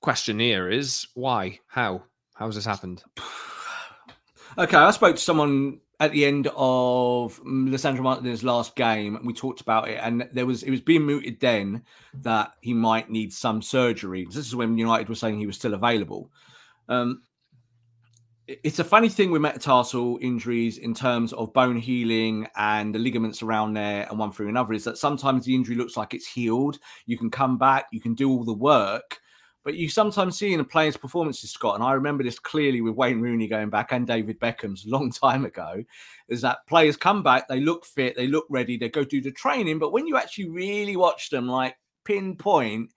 [0.00, 1.58] Question here is why?
[1.66, 2.04] How?
[2.34, 3.02] How's this happened?
[4.58, 9.18] Okay, I spoke to someone at the end of Lisandro Martinez's last game.
[9.24, 11.82] We talked about it, and there was it was being mooted then
[12.22, 14.26] that he might need some surgery.
[14.26, 16.30] This is when United were saying he was still available.
[16.88, 17.22] Um,
[18.46, 23.42] it's a funny thing with metatarsal injuries in terms of bone healing and the ligaments
[23.42, 26.78] around there and one through another is that sometimes the injury looks like it's healed.
[27.06, 29.18] You can come back, you can do all the work,
[29.66, 32.94] but you sometimes see in a player's performances, Scott, and I remember this clearly with
[32.94, 35.82] Wayne Rooney going back and David Beckham's long time ago,
[36.28, 39.32] is that players come back, they look fit, they look ready, they go do the
[39.32, 41.74] training, but when you actually really watch them, like
[42.04, 42.92] pinpoint,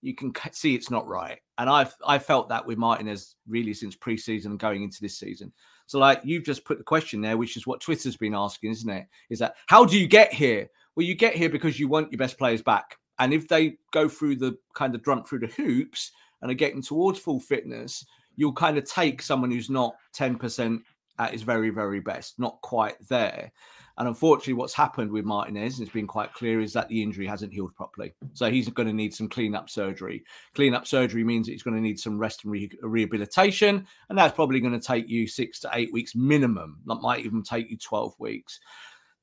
[0.00, 1.40] you can see it's not right.
[1.58, 5.52] And I've I felt that with Martinez really since preseason and going into this season.
[5.84, 8.90] So like you've just put the question there, which is what Twitter's been asking, isn't
[8.90, 9.06] it?
[9.28, 10.70] Is that how do you get here?
[10.96, 12.96] Well, you get here because you want your best players back.
[13.18, 16.82] And if they go through the kind of jump through the hoops and are getting
[16.82, 18.04] towards full fitness,
[18.36, 20.80] you'll kind of take someone who's not 10%
[21.18, 23.52] at his very, very best, not quite there.
[23.96, 27.28] And unfortunately, what's happened with Martinez, and it's been quite clear, is that the injury
[27.28, 28.12] hasn't healed properly.
[28.32, 30.24] So he's going to need some cleanup surgery.
[30.56, 33.86] Cleanup surgery means that he's going to need some rest and re- rehabilitation.
[34.08, 36.80] And that's probably going to take you six to eight weeks minimum.
[36.86, 38.58] That might even take you 12 weeks.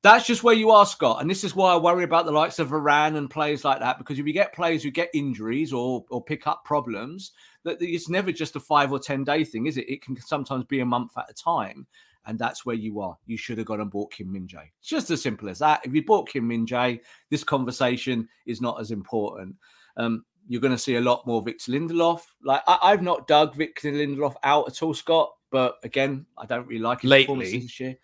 [0.02, 1.20] That's just where you are, Scott.
[1.20, 3.98] And this is why I worry about the likes of Varane and players like that,
[3.98, 8.08] because if you get players who get injuries or or pick up problems, that it's
[8.08, 9.88] never just a five or ten day thing, is it?
[9.88, 11.86] It can sometimes be a month at a time.
[12.24, 13.16] And that's where you are.
[13.26, 14.70] You should have gone and bought Kim Min Jae.
[14.78, 15.80] It's just as simple as that.
[15.84, 19.56] If you bought Kim Min Jae, this conversation is not as important.
[19.96, 22.22] Um, you're going to see a lot more Victor Lindelof.
[22.44, 25.32] Like I, I've not dug Victor Lindelof out at all, Scott.
[25.50, 27.24] But again, I don't really like his Lately.
[27.24, 27.96] performances this year.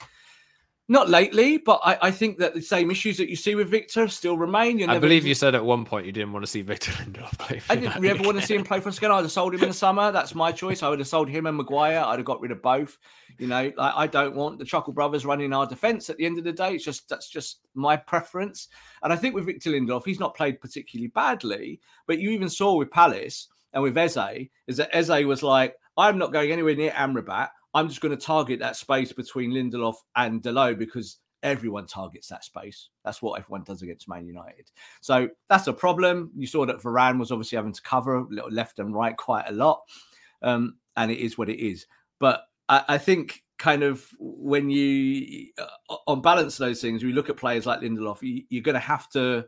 [0.90, 4.09] Not lately, but I, I think that the same issues that you see with Victor
[4.09, 4.79] still remain.
[4.79, 7.37] You're I believe you said at one point you didn't want to see Victor Lindelof
[7.37, 7.59] play.
[7.59, 9.11] For I didn't ever want to see him play for us again.
[9.11, 10.11] I'd have sold him in the summer.
[10.11, 10.83] That's my choice.
[10.83, 12.03] I would have sold him and Maguire.
[12.07, 12.96] I'd have got rid of both.
[13.38, 16.09] You know, like, I don't want the Chuckle brothers running our defence.
[16.09, 18.68] At the end of the day, it's just that's just my preference.
[19.03, 21.81] And I think with Victor Lindelof, he's not played particularly badly.
[22.07, 26.16] But you even saw with Palace and with Eze, is that Eze was like, I'm
[26.16, 27.51] not going anywhere near Amrabat.
[27.74, 32.44] I'm just going to target that space between Lindelof and Dalot because everyone targets that
[32.44, 32.88] space.
[33.04, 34.70] That's what everyone does against Man United.
[35.00, 36.31] So that's a problem.
[36.37, 39.83] You saw that Varane was obviously having to cover left and right quite a lot.
[40.42, 41.87] Um, and it is what it is.
[42.18, 47.28] But I, I think kind of when you, uh, on balance those things, we look
[47.28, 49.46] at players like Lindelof, you, you're going to have to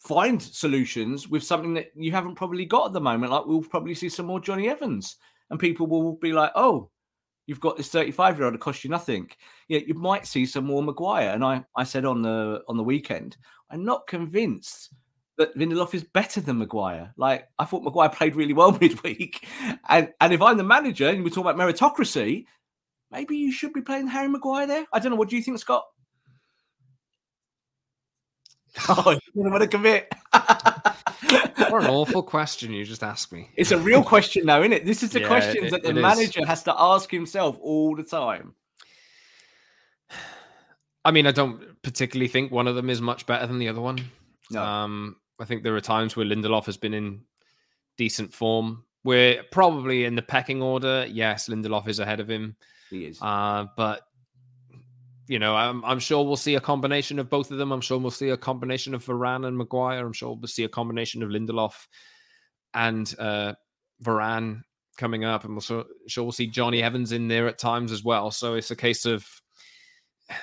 [0.00, 3.32] find solutions with something that you haven't probably got at the moment.
[3.32, 5.16] Like we'll probably see some more Jonny Evans,
[5.50, 6.90] and people will be like, "Oh,
[7.46, 9.30] you've got this 35 year old that cost you nothing."
[9.68, 11.30] Yeah, you might see some more Maguire.
[11.30, 13.36] And I, I said on the on the weekend,
[13.70, 14.92] I'm not convinced
[15.38, 17.12] that Lindelof is better than Maguire.
[17.16, 19.46] Like I thought Maguire played really well midweek,
[19.88, 22.44] and and if I'm the manager and we're talking about meritocracy,
[23.10, 24.86] maybe you should be playing Harry Maguire there.
[24.92, 25.16] I don't know.
[25.16, 25.84] What do you think, Scott?
[28.88, 30.12] Oh, you don't want to commit.
[31.70, 33.50] What an awful question you just asked me.
[33.54, 34.84] It's a real question, though, isn't it?
[34.84, 36.02] This is the Yeah, questions it- that the it is.
[36.02, 38.54] manager has to ask himself all the time.
[41.04, 43.80] I mean, I don't particularly think one of them is much better than the other
[43.80, 43.98] one.
[44.50, 44.62] No.
[44.62, 47.22] Um, I think there are times where Lindelof has been in
[47.96, 48.84] decent form.
[49.04, 51.06] We're probably in the pecking order.
[51.08, 52.56] Yes, Lindelof is ahead of him.
[52.90, 53.18] He is.
[53.22, 54.02] Uh, but
[55.30, 57.70] you know, I'm, I'm sure we'll see a combination of both of them.
[57.70, 60.04] I'm sure we'll see a combination of Varane and Maguire.
[60.04, 61.86] I'm sure we'll see a combination of Lindelof
[62.74, 63.52] and uh,
[64.02, 64.62] Varane
[64.98, 68.02] coming up, and we'll sure, sure we'll see Jonny Evans in there at times as
[68.02, 68.32] well.
[68.32, 69.24] So it's a case of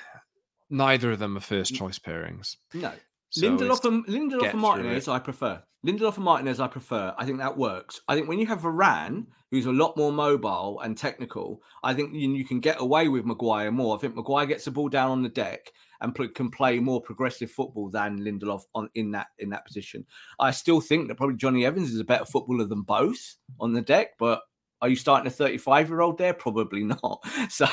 [0.70, 2.56] neither of them are first choice pairings.
[2.72, 2.90] no.
[3.28, 5.06] So Lindelof and Lindelof and Martinez.
[5.06, 5.62] I prefer.
[5.88, 7.14] Lindelof and Martinez, I prefer.
[7.16, 8.02] I think that works.
[8.08, 12.12] I think when you have Varane, who's a lot more mobile and technical, I think
[12.12, 13.96] you, can get away with Maguire more.
[13.96, 15.72] I think Maguire gets the ball down on the deck
[16.02, 20.04] and pl- can play more progressive football than Lindelof on in that in that position.
[20.38, 23.80] I still think that probably Jonny Evans is a better footballer than both on the
[23.80, 24.42] deck, but
[24.80, 26.34] are you starting a 35 year old there?
[26.34, 27.24] Probably not.
[27.50, 27.66] So,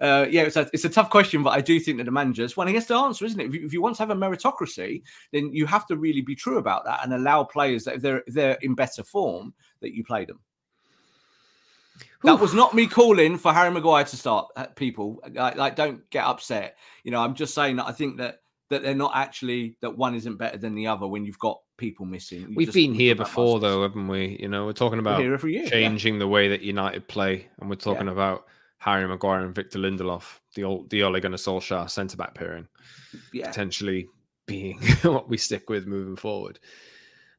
[0.00, 2.56] uh, yeah, it's a, it's a tough question, but I do think that the manager's
[2.56, 3.46] one he has to answer, isn't it?
[3.46, 6.34] If you, if you want to have a meritocracy, then you have to really be
[6.34, 9.94] true about that and allow players that if they're, if they're in better form, that
[9.94, 10.40] you play them.
[12.22, 14.48] That was not me calling for Harry Maguire to start.
[14.56, 16.76] uh, People like, like, don't get upset.
[17.04, 20.14] You know, I'm just saying that I think that that they're not actually that one
[20.14, 22.42] isn't better than the other when you've got people missing.
[22.50, 24.36] You We've been here before, though, haven't we?
[24.38, 25.70] You know, we're talking about every year, yeah.
[25.70, 28.44] changing the way that United play, and we're talking about
[28.78, 32.68] Harry Maguire and Victor Lindelof, the old the Ole Gunnar Solskjaer centre back pairing,
[33.32, 33.48] Yeah.
[33.48, 34.08] potentially
[34.46, 36.60] being what we stick with moving forward.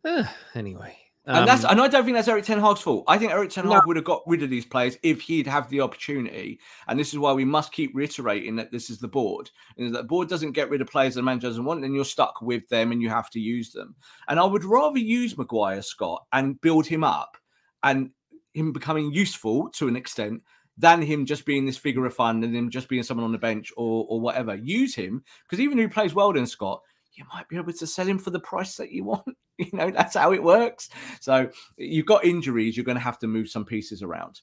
[0.04, 0.24] Uh,
[0.56, 3.04] anyway, And that's um, and I don't think that's Erik Ten Hag's fault.
[3.08, 3.74] I think Erik Ten No.
[3.74, 6.60] Hag would have got rid of these players if he'd have the opportunity.
[6.88, 9.52] And this is why we must keep reiterating that this is the board.
[9.78, 12.06] And if the board doesn't get rid of players the manager doesn't want, then you're
[12.06, 13.96] stuck with them and you have to use them.
[14.30, 17.38] And I would rather use Maguire Scott and build him up
[17.84, 18.10] and
[18.56, 20.42] him becoming useful to an extent
[20.76, 23.38] than him just being this figure of fun and him just being someone on the
[23.38, 24.56] bench or or whatever.
[24.56, 26.82] Use him because even if he plays well then Scott,
[27.14, 29.24] you might be able to sell him for the price that you want.
[29.58, 30.90] You know, that's how it works.
[31.20, 34.42] So you've got injuries, you're going to have to move some pieces around.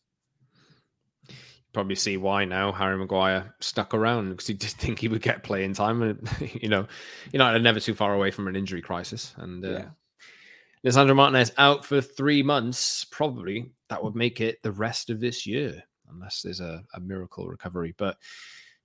[1.72, 5.42] probably see why now Harry Maguire stuck around because he did think he would get
[5.42, 6.28] playing time, and
[6.62, 6.86] you know,
[7.32, 9.34] United are never too far away from an injury crisis.
[9.38, 9.84] And uh, Yeah.
[10.86, 15.46] Lisandro Martinez out for three months, probably that would make it the rest of this
[15.46, 17.94] year, unless there's a, a miracle recovery.
[17.98, 18.18] But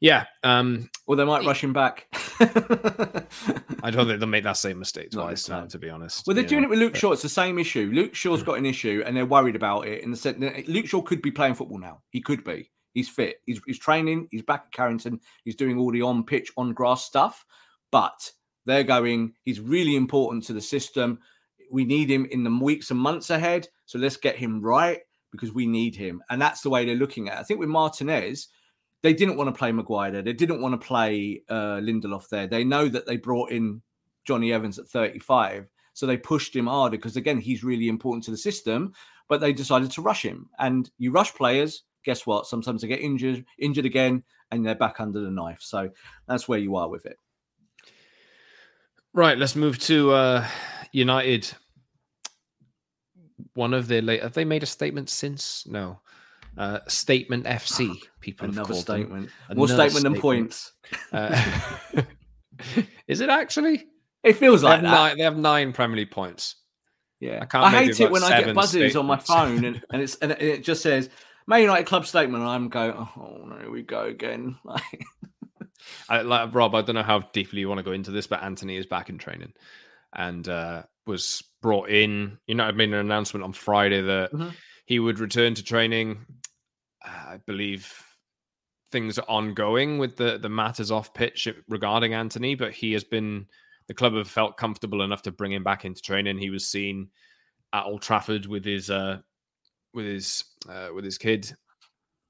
[0.04, 2.08] yeah, um, Or they might rush him back.
[2.42, 5.44] I don't think they'll make that same mistake twice.
[5.44, 7.12] this Now, to be honest, Well, they're you doing know, it with Luke but- Shaw.
[7.14, 7.90] It's the same issue.
[7.94, 10.04] Luke Shaw's got an issue, and they're worried about it.
[10.04, 10.38] In the sense
[10.68, 12.02] Luke Shaw could be playing football now.
[12.10, 12.70] He could be.
[12.94, 13.38] He's fit.
[13.46, 14.28] He's, he's training.
[14.30, 15.20] He's back at Carrington.
[15.46, 17.46] He's doing all the on pitch, on grass stuff.
[17.92, 18.30] But
[18.66, 19.34] they're going.
[19.44, 21.20] He's really important to the system.
[21.72, 23.68] We need him in the weeks and months ahead.
[23.86, 25.00] So let's get him right
[25.32, 27.38] because we need him, and that's the way they're looking at.
[27.38, 27.40] it.
[27.40, 28.50] I think with Martinez,
[29.04, 30.22] they didn't want to play Maguire there.
[30.22, 32.48] They didn't want to play uh, Lindelof there.
[32.48, 33.82] They know that they brought in
[34.26, 35.68] Jonny Evans at 35.
[35.94, 38.94] So they pushed him harder because, again, he's really important to the system,
[39.28, 40.50] but they decided to rush him.
[40.58, 42.48] And you rush players, guess what?
[42.48, 45.60] Sometimes they get injured, injured again, and they're back under the knife.
[45.62, 45.90] So
[46.28, 47.20] that's where you are with it.
[49.14, 50.48] Right, let's move to uh,
[50.94, 51.52] United.
[53.54, 55.68] One of their late have they made a statement since?
[55.68, 56.00] No.
[56.58, 57.98] Uh, statement FC.
[58.20, 59.30] People have Another statement.
[59.56, 60.72] More Another statement than points.
[61.12, 61.42] Uh,
[63.08, 63.88] is it actually?
[64.24, 64.92] It feels like have, that.
[64.92, 66.56] nine, they have nine Premier League points.
[67.20, 70.02] Yeah, I can't I, hate it when I get buzzes on my phone and, and
[70.02, 71.10] it's and it just says
[71.48, 74.58] Man United club statement, and I'm going, oh no, here we go again.
[74.64, 75.06] Like,
[76.10, 78.44] I, like, Rob, I don't know how deeply you want to go into this, but
[78.44, 79.54] Antony is back in training
[80.14, 82.38] and uh, was brought in.
[82.48, 84.54] United made an announcement on Friday that Mhm.
[84.86, 86.26] he would return to training.
[87.04, 87.92] I believe
[88.92, 93.46] things are ongoing with the the matters off pitch regarding Antony, but he has been
[93.88, 96.38] the club have felt comfortable enough to bring him back into training.
[96.38, 97.10] He was seen
[97.74, 99.20] at Old Trafford with his uh,
[99.94, 101.54] with his uh, with his kid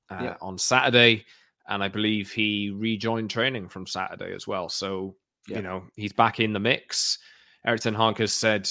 [0.10, 0.38] uh, Yeah.
[0.42, 1.26] on Saturday,
[1.68, 4.70] and I believe he rejoined training from Saturday as well.
[4.70, 5.16] So
[5.48, 5.58] Yeah.
[5.58, 7.20] you know he's back in the mix.
[7.66, 8.70] Erik Ten Hag has said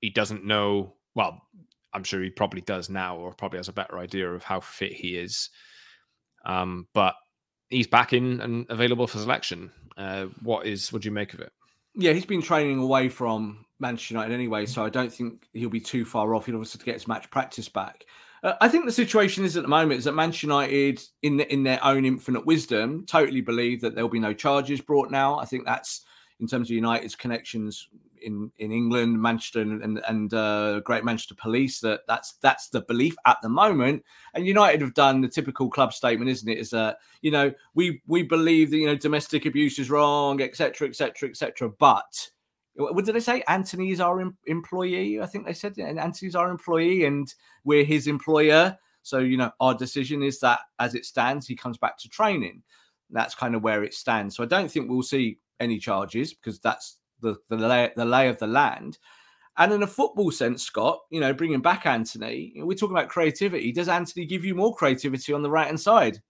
[0.00, 0.96] he doesn't know.
[1.14, 1.40] Well,
[1.94, 4.92] I'm sure he probably does now, or probably has a better idea of how fit
[4.92, 5.50] he is.
[6.44, 7.14] Um, but
[7.70, 9.70] he's back in and available for selection.
[9.96, 10.92] Uh, what is?
[10.92, 11.52] What do you make of it?
[11.94, 15.80] yeah, he's been training away from Manchester United anyway, so I don't think he'll be
[15.80, 16.46] too far off.
[16.46, 18.04] He'll obviously get his match practice back.
[18.42, 21.62] Uh, I think the situation is at the moment is that Manchester United, in in
[21.62, 25.38] their own infinite wisdom, totally believe that there'll be no charges brought now.
[25.38, 26.04] I think that's
[26.40, 27.88] in terms of United's connections
[28.24, 31.80] in in England, Manchester, and and, uh, Great Manchester Police.
[31.80, 34.04] That that's that's the belief at the moment.
[34.34, 36.58] And United have done the typical club statement, isn't it?
[36.58, 40.88] Is that you know we we believe that you know domestic abuse is wrong, etc.,
[40.88, 41.70] etc., etc.
[41.78, 42.30] But
[42.76, 43.42] what did they say?
[43.46, 45.20] Antony is our em- employee.
[45.20, 47.32] I think they said, and Antony's our employee, and
[47.64, 48.76] we're his employer.
[49.02, 52.62] So you know, our decision is that as it stands, he comes back to training.
[53.10, 54.34] That's kind of where it stands.
[54.34, 58.28] So I don't think we'll see any charges because that's the the lay, the lay
[58.28, 58.98] of the land.
[59.56, 63.70] And in a football sense, Scott, you know, bringing back Antony, we're talking about creativity.
[63.70, 66.20] Does Antony give you more creativity on the right hand side?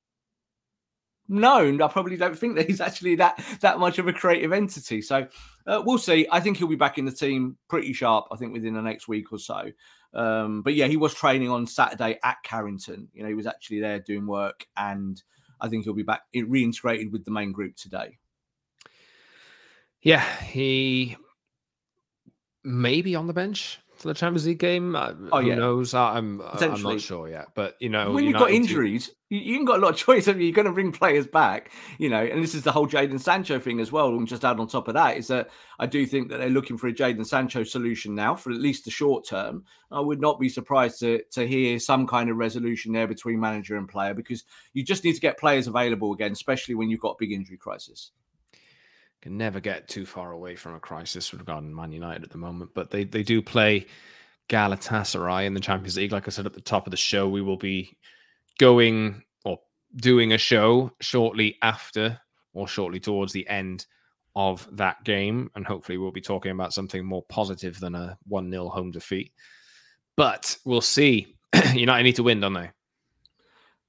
[1.26, 5.01] No, I probably don't think that he's actually that that much of a creative entity.
[5.01, 5.26] So
[5.66, 6.26] uh, we'll see.
[6.30, 8.26] I think he'll be back in the team pretty sharp.
[8.30, 9.70] I think within the next week or so.
[10.12, 13.09] Um, but yeah, he was training on Saturday at Carrington.
[13.14, 15.20] You know, he was actually there doing work, and
[15.62, 18.18] I think he'll be back reintegrated with the main group today.
[20.05, 21.16] Yeah, he
[22.62, 24.94] may be on the bench for the Champions League game.
[24.94, 25.55] Uh, oh, who yeah.
[25.55, 25.94] knows?
[25.94, 27.48] I'm I'm not sure yet.
[27.55, 30.26] But you know, when you've got injuries, you, you have got a lot of choice.
[30.26, 32.22] You're going to bring players back, you know.
[32.22, 34.09] And this is the whole Jadon Sancho thing as well.
[34.09, 35.48] And just add on top of that is that
[35.78, 38.84] I do think that they're looking for a Jadon Sancho solution now for at least
[38.84, 39.64] the short term.
[39.90, 43.78] I would not be surprised to to hear some kind of resolution there between manager
[43.78, 44.44] and player because
[44.74, 47.57] you just need to get players available again, especially when you've got a big injury
[47.57, 48.11] crisis
[49.25, 52.72] can never get too far away from a crisis regarding Man United at the moment.
[52.75, 53.87] But they, they do play
[54.51, 56.12] Galatasaray in the Champions League.
[56.12, 57.97] Like I said at the top of the show, we will be
[58.59, 59.61] going or
[59.97, 62.20] doing a show shortly after
[62.53, 63.87] or shortly towards the end
[64.37, 65.51] of that game.
[65.55, 69.33] And hopefully, we'll be talking about something more positive than a 1 0 home defeat.
[70.18, 71.35] But we'll see.
[71.72, 72.72] United need to win, don't they?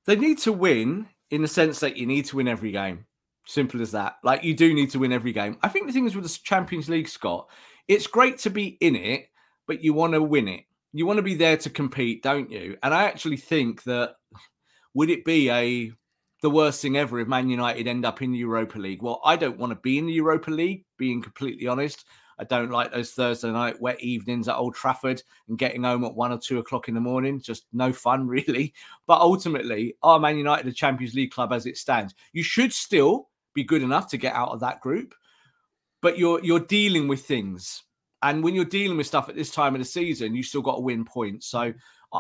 [0.05, 3.05] They need to win in the sense that you need to win every game.
[3.47, 4.15] Simple as that.
[4.23, 5.57] Like you do need to win every game.
[5.61, 7.47] I think the thing is with the Champions League, Scott,
[7.87, 9.27] it's great to be in it,
[9.67, 10.63] but you want to win it.
[10.93, 12.77] You want to be there to compete, don't you?
[12.81, 14.15] And I actually think that
[14.93, 15.91] would it be a
[16.41, 19.01] the worst thing ever if Man United end up in the Europa League?
[19.01, 22.05] Well, I don't want to be in the Europa League, being completely honest.
[22.37, 26.15] I don't like those Thursday night wet evenings at Old Trafford and getting home at
[26.15, 27.41] one or two o'clock in the morning.
[27.41, 28.73] Just no fun, really.
[29.07, 32.13] But ultimately, are Man United a Champions League club as it stands?
[32.33, 35.15] You should still be good enough to get out of that group.
[36.03, 37.81] But you're you're dealing with things,
[38.21, 40.75] and when you're dealing with stuff at this time of the season, you still got
[40.75, 41.47] to win points.
[41.47, 41.73] So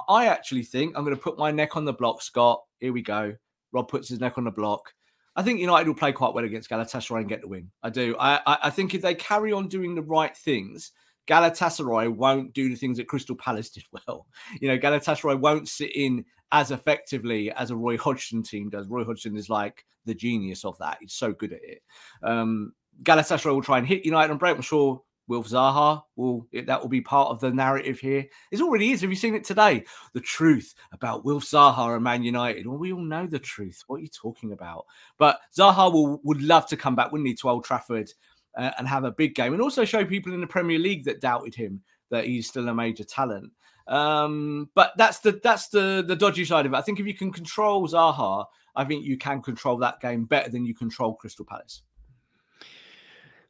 [0.09, 2.63] I actually think I'm going to put my neck on the block, Scott.
[2.79, 3.35] Here we go.
[3.71, 4.91] Rob puts his neck on the block.
[5.35, 7.69] I think United will play quite well against Galatasaray and get the win.
[7.83, 8.15] I do.
[8.17, 10.91] I, I, I think if they carry on doing the right things,
[11.27, 14.27] Galatasaray won't do the things that Crystal Palace did well.
[14.61, 18.87] You know, Galatasaray won't sit in as effectively as a Roy Hodgson team does.
[18.87, 20.97] Roy Hodgson is like the genius of that.
[21.01, 21.81] He's so good at it.
[22.23, 22.73] Um,
[23.03, 24.55] Galatasaray will try and hit United on break.
[24.55, 28.25] I'm sure Wilf Zaha will that will be part of the narrative here.
[28.51, 29.01] It already is.
[29.01, 29.83] Have you seen it today?
[30.13, 32.67] The truth about Wilf Zaha and Man United.
[32.67, 33.83] Well, we all know the truth.
[33.87, 34.85] What are you talking about?
[35.17, 38.11] But Zaha will would love to come back, wouldn't he, to Old Trafford
[38.57, 41.21] uh, and have a big game, and also show people in the Premier League that
[41.21, 43.51] doubted him that he's still a major talent.
[43.87, 46.77] Um, but that's the that's the the dodgy side of it.
[46.77, 48.45] I think if you can control Zaha,
[48.75, 51.83] I think you can control that game better than you control Crystal Palace.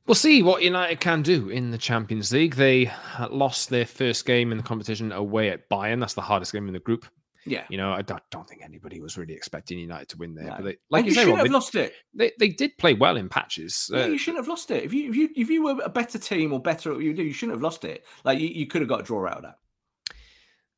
[0.08, 2.56] We'll see what United can do in the Champions League.
[2.56, 2.91] They
[3.32, 5.99] lost their first game in the competition away at Bayern.
[5.99, 7.08] That's the hardest game in the group.
[7.45, 10.45] Yeah, you know, I don't, don't think anybody was really expecting United to win there.
[10.45, 10.55] No.
[10.57, 11.93] But they, like and you, you say, shouldn't have they, lost it.
[12.13, 13.89] They, they did play well in patches.
[13.93, 14.83] Yeah, uh, you shouldn't have lost it.
[14.83, 17.13] If you if you if you were a better team or better at what you
[17.13, 18.05] do, you shouldn't have lost it.
[18.23, 19.57] Like you, you could have got a draw out of that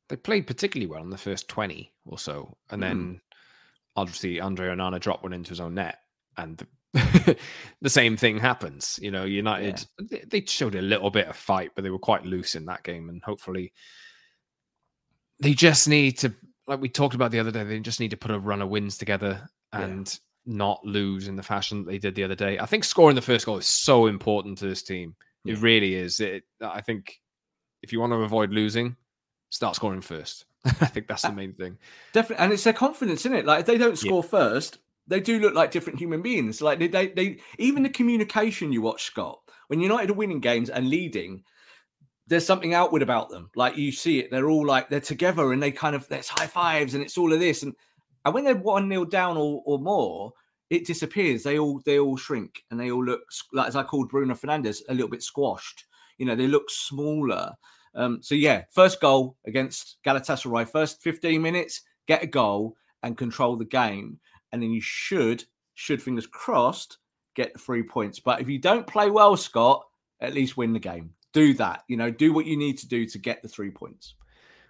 [0.08, 2.56] they played particularly well in the first 20 or so.
[2.70, 3.20] And then mm.
[3.96, 5.98] obviously Andre Onana dropped one into his own net.
[6.36, 6.56] And
[6.92, 7.36] the,
[7.82, 8.98] the same thing happens.
[9.02, 10.06] You know, United, yeah.
[10.10, 12.84] they, they showed a little bit of fight, but they were quite loose in that
[12.84, 13.08] game.
[13.08, 13.72] And hopefully
[15.40, 16.32] they just need to,
[16.68, 18.68] like we talked about the other day, they just need to put a run of
[18.68, 20.06] wins together and
[20.44, 20.54] yeah.
[20.54, 22.58] not lose in the fashion that they did the other day.
[22.58, 25.16] I think scoring the first goal is so important to this team.
[25.44, 25.54] Yeah.
[25.54, 26.20] It really is.
[26.20, 27.20] It, I think
[27.82, 28.96] if you want to avoid losing,
[29.50, 30.44] start scoring first.
[30.64, 31.78] I think that's the main thing.
[32.12, 33.46] Definitely, and it's their confidence in it.
[33.46, 34.28] Like if they don't score yeah.
[34.28, 36.60] first, they do look like different human beings.
[36.60, 40.68] Like they, they, they, even the communication you watch, Scott, when United are winning games
[40.68, 41.44] and leading,
[42.28, 43.50] there's something outward about them.
[43.56, 46.46] Like you see it, they're all like they're together and they kind of there's high
[46.46, 47.62] fives and it's all of this.
[47.62, 47.74] And
[48.24, 50.32] and when they're one nil down or, or more,
[50.70, 51.42] it disappears.
[51.42, 53.22] They all they all shrink and they all look
[53.52, 55.86] like as I called Bruno Fernandes a little bit squashed.
[56.18, 57.52] You know, they look smaller.
[57.94, 63.56] Um, so yeah, first goal against Galatasaray, first 15 minutes, get a goal and control
[63.56, 64.18] the game,
[64.52, 66.98] and then you should, should fingers crossed,
[67.34, 68.20] get the three points.
[68.20, 69.84] But if you don't play well, Scott,
[70.20, 71.14] at least win the game.
[71.32, 71.84] Do that.
[71.88, 74.14] You know, do what you need to do to get the three points.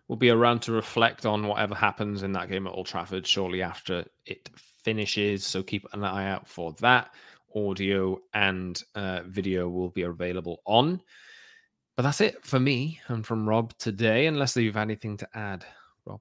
[0.08, 3.62] Will be around to reflect on whatever happens in that game at Old Trafford shortly
[3.62, 4.48] after it
[4.82, 5.44] finishes.
[5.44, 7.10] So keep an eye out for that.
[7.54, 11.02] Audio and uh, video will be available on
[11.98, 15.66] but that's it for me and from Rob today, unless you've anything to add,
[16.04, 16.20] Rob.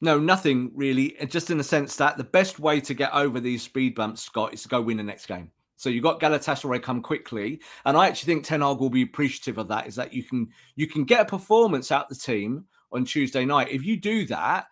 [0.00, 1.14] No, nothing really.
[1.26, 4.54] Just in the sense that the best way to get over these speed bumps, Scott,
[4.54, 5.50] is to go win the next game.
[5.76, 9.58] So you've got Galatasaray come quickly, and I actually think Ten Hag will be appreciative
[9.58, 9.86] of that.
[9.86, 13.70] Is that you can you can get a performance out the team on Tuesday night.
[13.70, 14.66] If you do that,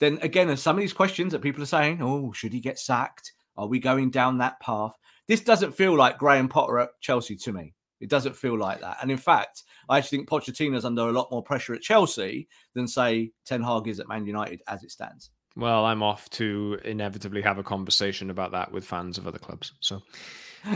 [0.00, 3.32] then again, some of these questions that people are saying, oh, should he get sacked?
[3.56, 4.94] Are we going down that path?
[5.28, 7.74] This doesn't feel like Graham Potter at Chelsea to me.
[8.00, 8.96] It doesn't feel like that.
[9.00, 12.88] And in fact, I actually think Pochettino's under a lot more pressure at Chelsea than,
[12.88, 15.30] say, Ten Hag is at Man United as it stands.
[15.56, 19.72] Well, I'm off to inevitably have a conversation about that with fans of other clubs.
[19.80, 20.02] So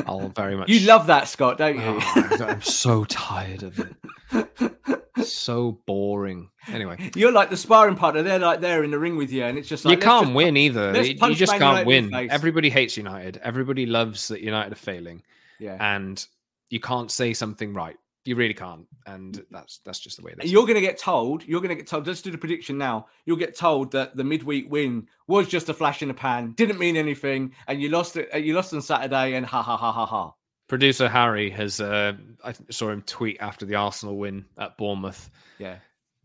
[0.07, 0.69] I'll very much.
[0.69, 1.83] You love that, Scott, don't you?
[1.85, 5.07] Oh, I'm so tired of it.
[5.27, 6.51] so boring.
[6.69, 8.23] Anyway, you're like the sparring partner.
[8.23, 10.57] They're like there in the ring with you, and it's just like you can't win
[10.57, 11.03] either.
[11.03, 12.13] You just can't win.
[12.15, 13.39] Everybody hates United.
[13.43, 15.23] Everybody loves that United are failing.
[15.59, 16.25] Yeah, and
[16.69, 17.97] you can't say something right.
[18.27, 20.51] You really can't, and that's that's just the way it is.
[20.51, 21.45] You're going to get told.
[21.45, 22.09] You're going to get told.
[22.09, 23.07] Let's do the prediction now.
[23.25, 26.79] You'll get told that the midweek win was just a flash in the pan, didn't
[26.79, 28.29] mean anything, and you lost it.
[28.35, 30.35] You lost on Saturday, and ha ha ha ha ha.
[30.67, 31.81] Producer Harry has.
[31.81, 32.15] Uh,
[32.45, 35.31] I saw him tweet after the Arsenal win at Bournemouth.
[35.59, 35.77] Yeah,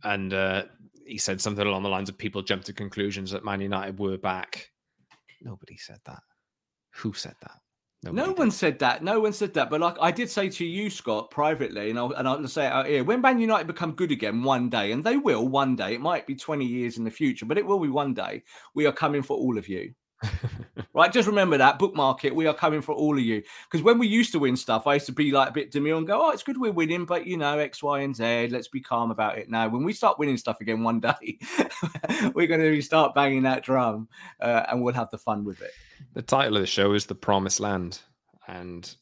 [0.04, 0.64] and uh,
[1.06, 4.18] he said something along the lines of people jumped to conclusions that Man United were
[4.18, 4.72] back.
[5.40, 6.24] Nobody said that.
[6.96, 7.61] Who said that?
[8.04, 8.38] Nobody no did.
[8.38, 9.04] one said that.
[9.04, 9.70] No one said that.
[9.70, 12.72] But like I did say to you, Scott, privately, and I'll and I'll say it
[12.72, 15.94] out here: when Man United become good again one day, and they will one day.
[15.96, 18.44] It might be twenty years in the future, but it will be one day.
[18.74, 19.94] We are coming for all of you.
[20.94, 22.36] right, just remember that bookmark it.
[22.36, 24.96] We are coming for all of you because when we used to win stuff, I
[24.96, 27.26] used to be like a bit demure and go, "Oh, it's good we're winning, but
[27.26, 28.50] you know X, Y, and Z.
[28.50, 31.40] Let's be calm about it." Now, when we start winning stuff again one day,
[32.36, 34.08] we're going to start banging that drum,
[34.40, 35.72] uh, and we'll have the fun with it.
[36.14, 38.00] The title of the show is The Promised Land.
[38.48, 38.94] And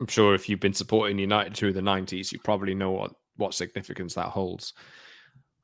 [0.00, 3.54] I'm sure if you've been supporting United through the 90s, you probably know what, what
[3.54, 4.72] significance that holds.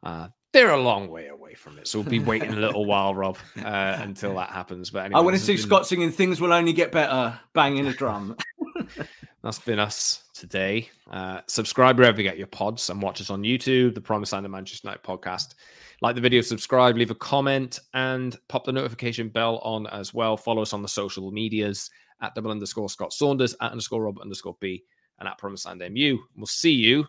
[0.03, 1.89] Uh, they're a long way away from it.
[1.89, 4.89] So we'll be waiting a little while, Rob, uh, until that happens.
[4.89, 5.63] But anyway, I want to see been...
[5.63, 8.37] Scott singing Things Will Only Get Better, banging a drum.
[9.43, 10.89] That's been us today.
[11.11, 14.47] Uh, subscribe wherever you get your pods and watch us on YouTube, the Promised Land
[14.47, 15.55] of Manchester United podcast.
[16.01, 20.37] Like the video, subscribe, leave a comment, and pop the notification bell on as well.
[20.37, 21.91] Follow us on the social medias
[22.23, 24.85] at double underscore Scott Saunders, at underscore Rob underscore B,
[25.19, 26.19] and at Promise Land MU.
[26.37, 27.05] We'll see you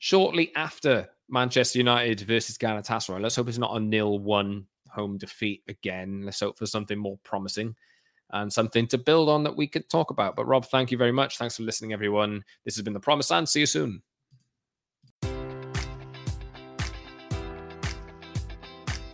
[0.00, 3.20] shortly after Manchester United versus Galatasaray.
[3.20, 6.22] Let's hope it's not a nil one home defeat again.
[6.24, 7.76] Let's hope for something more promising
[8.30, 10.36] and something to build on that we could talk about.
[10.36, 11.38] But Rob, thank you very much.
[11.38, 12.42] Thanks for listening, everyone.
[12.64, 13.48] This has been the Promised Land.
[13.48, 14.02] See you soon.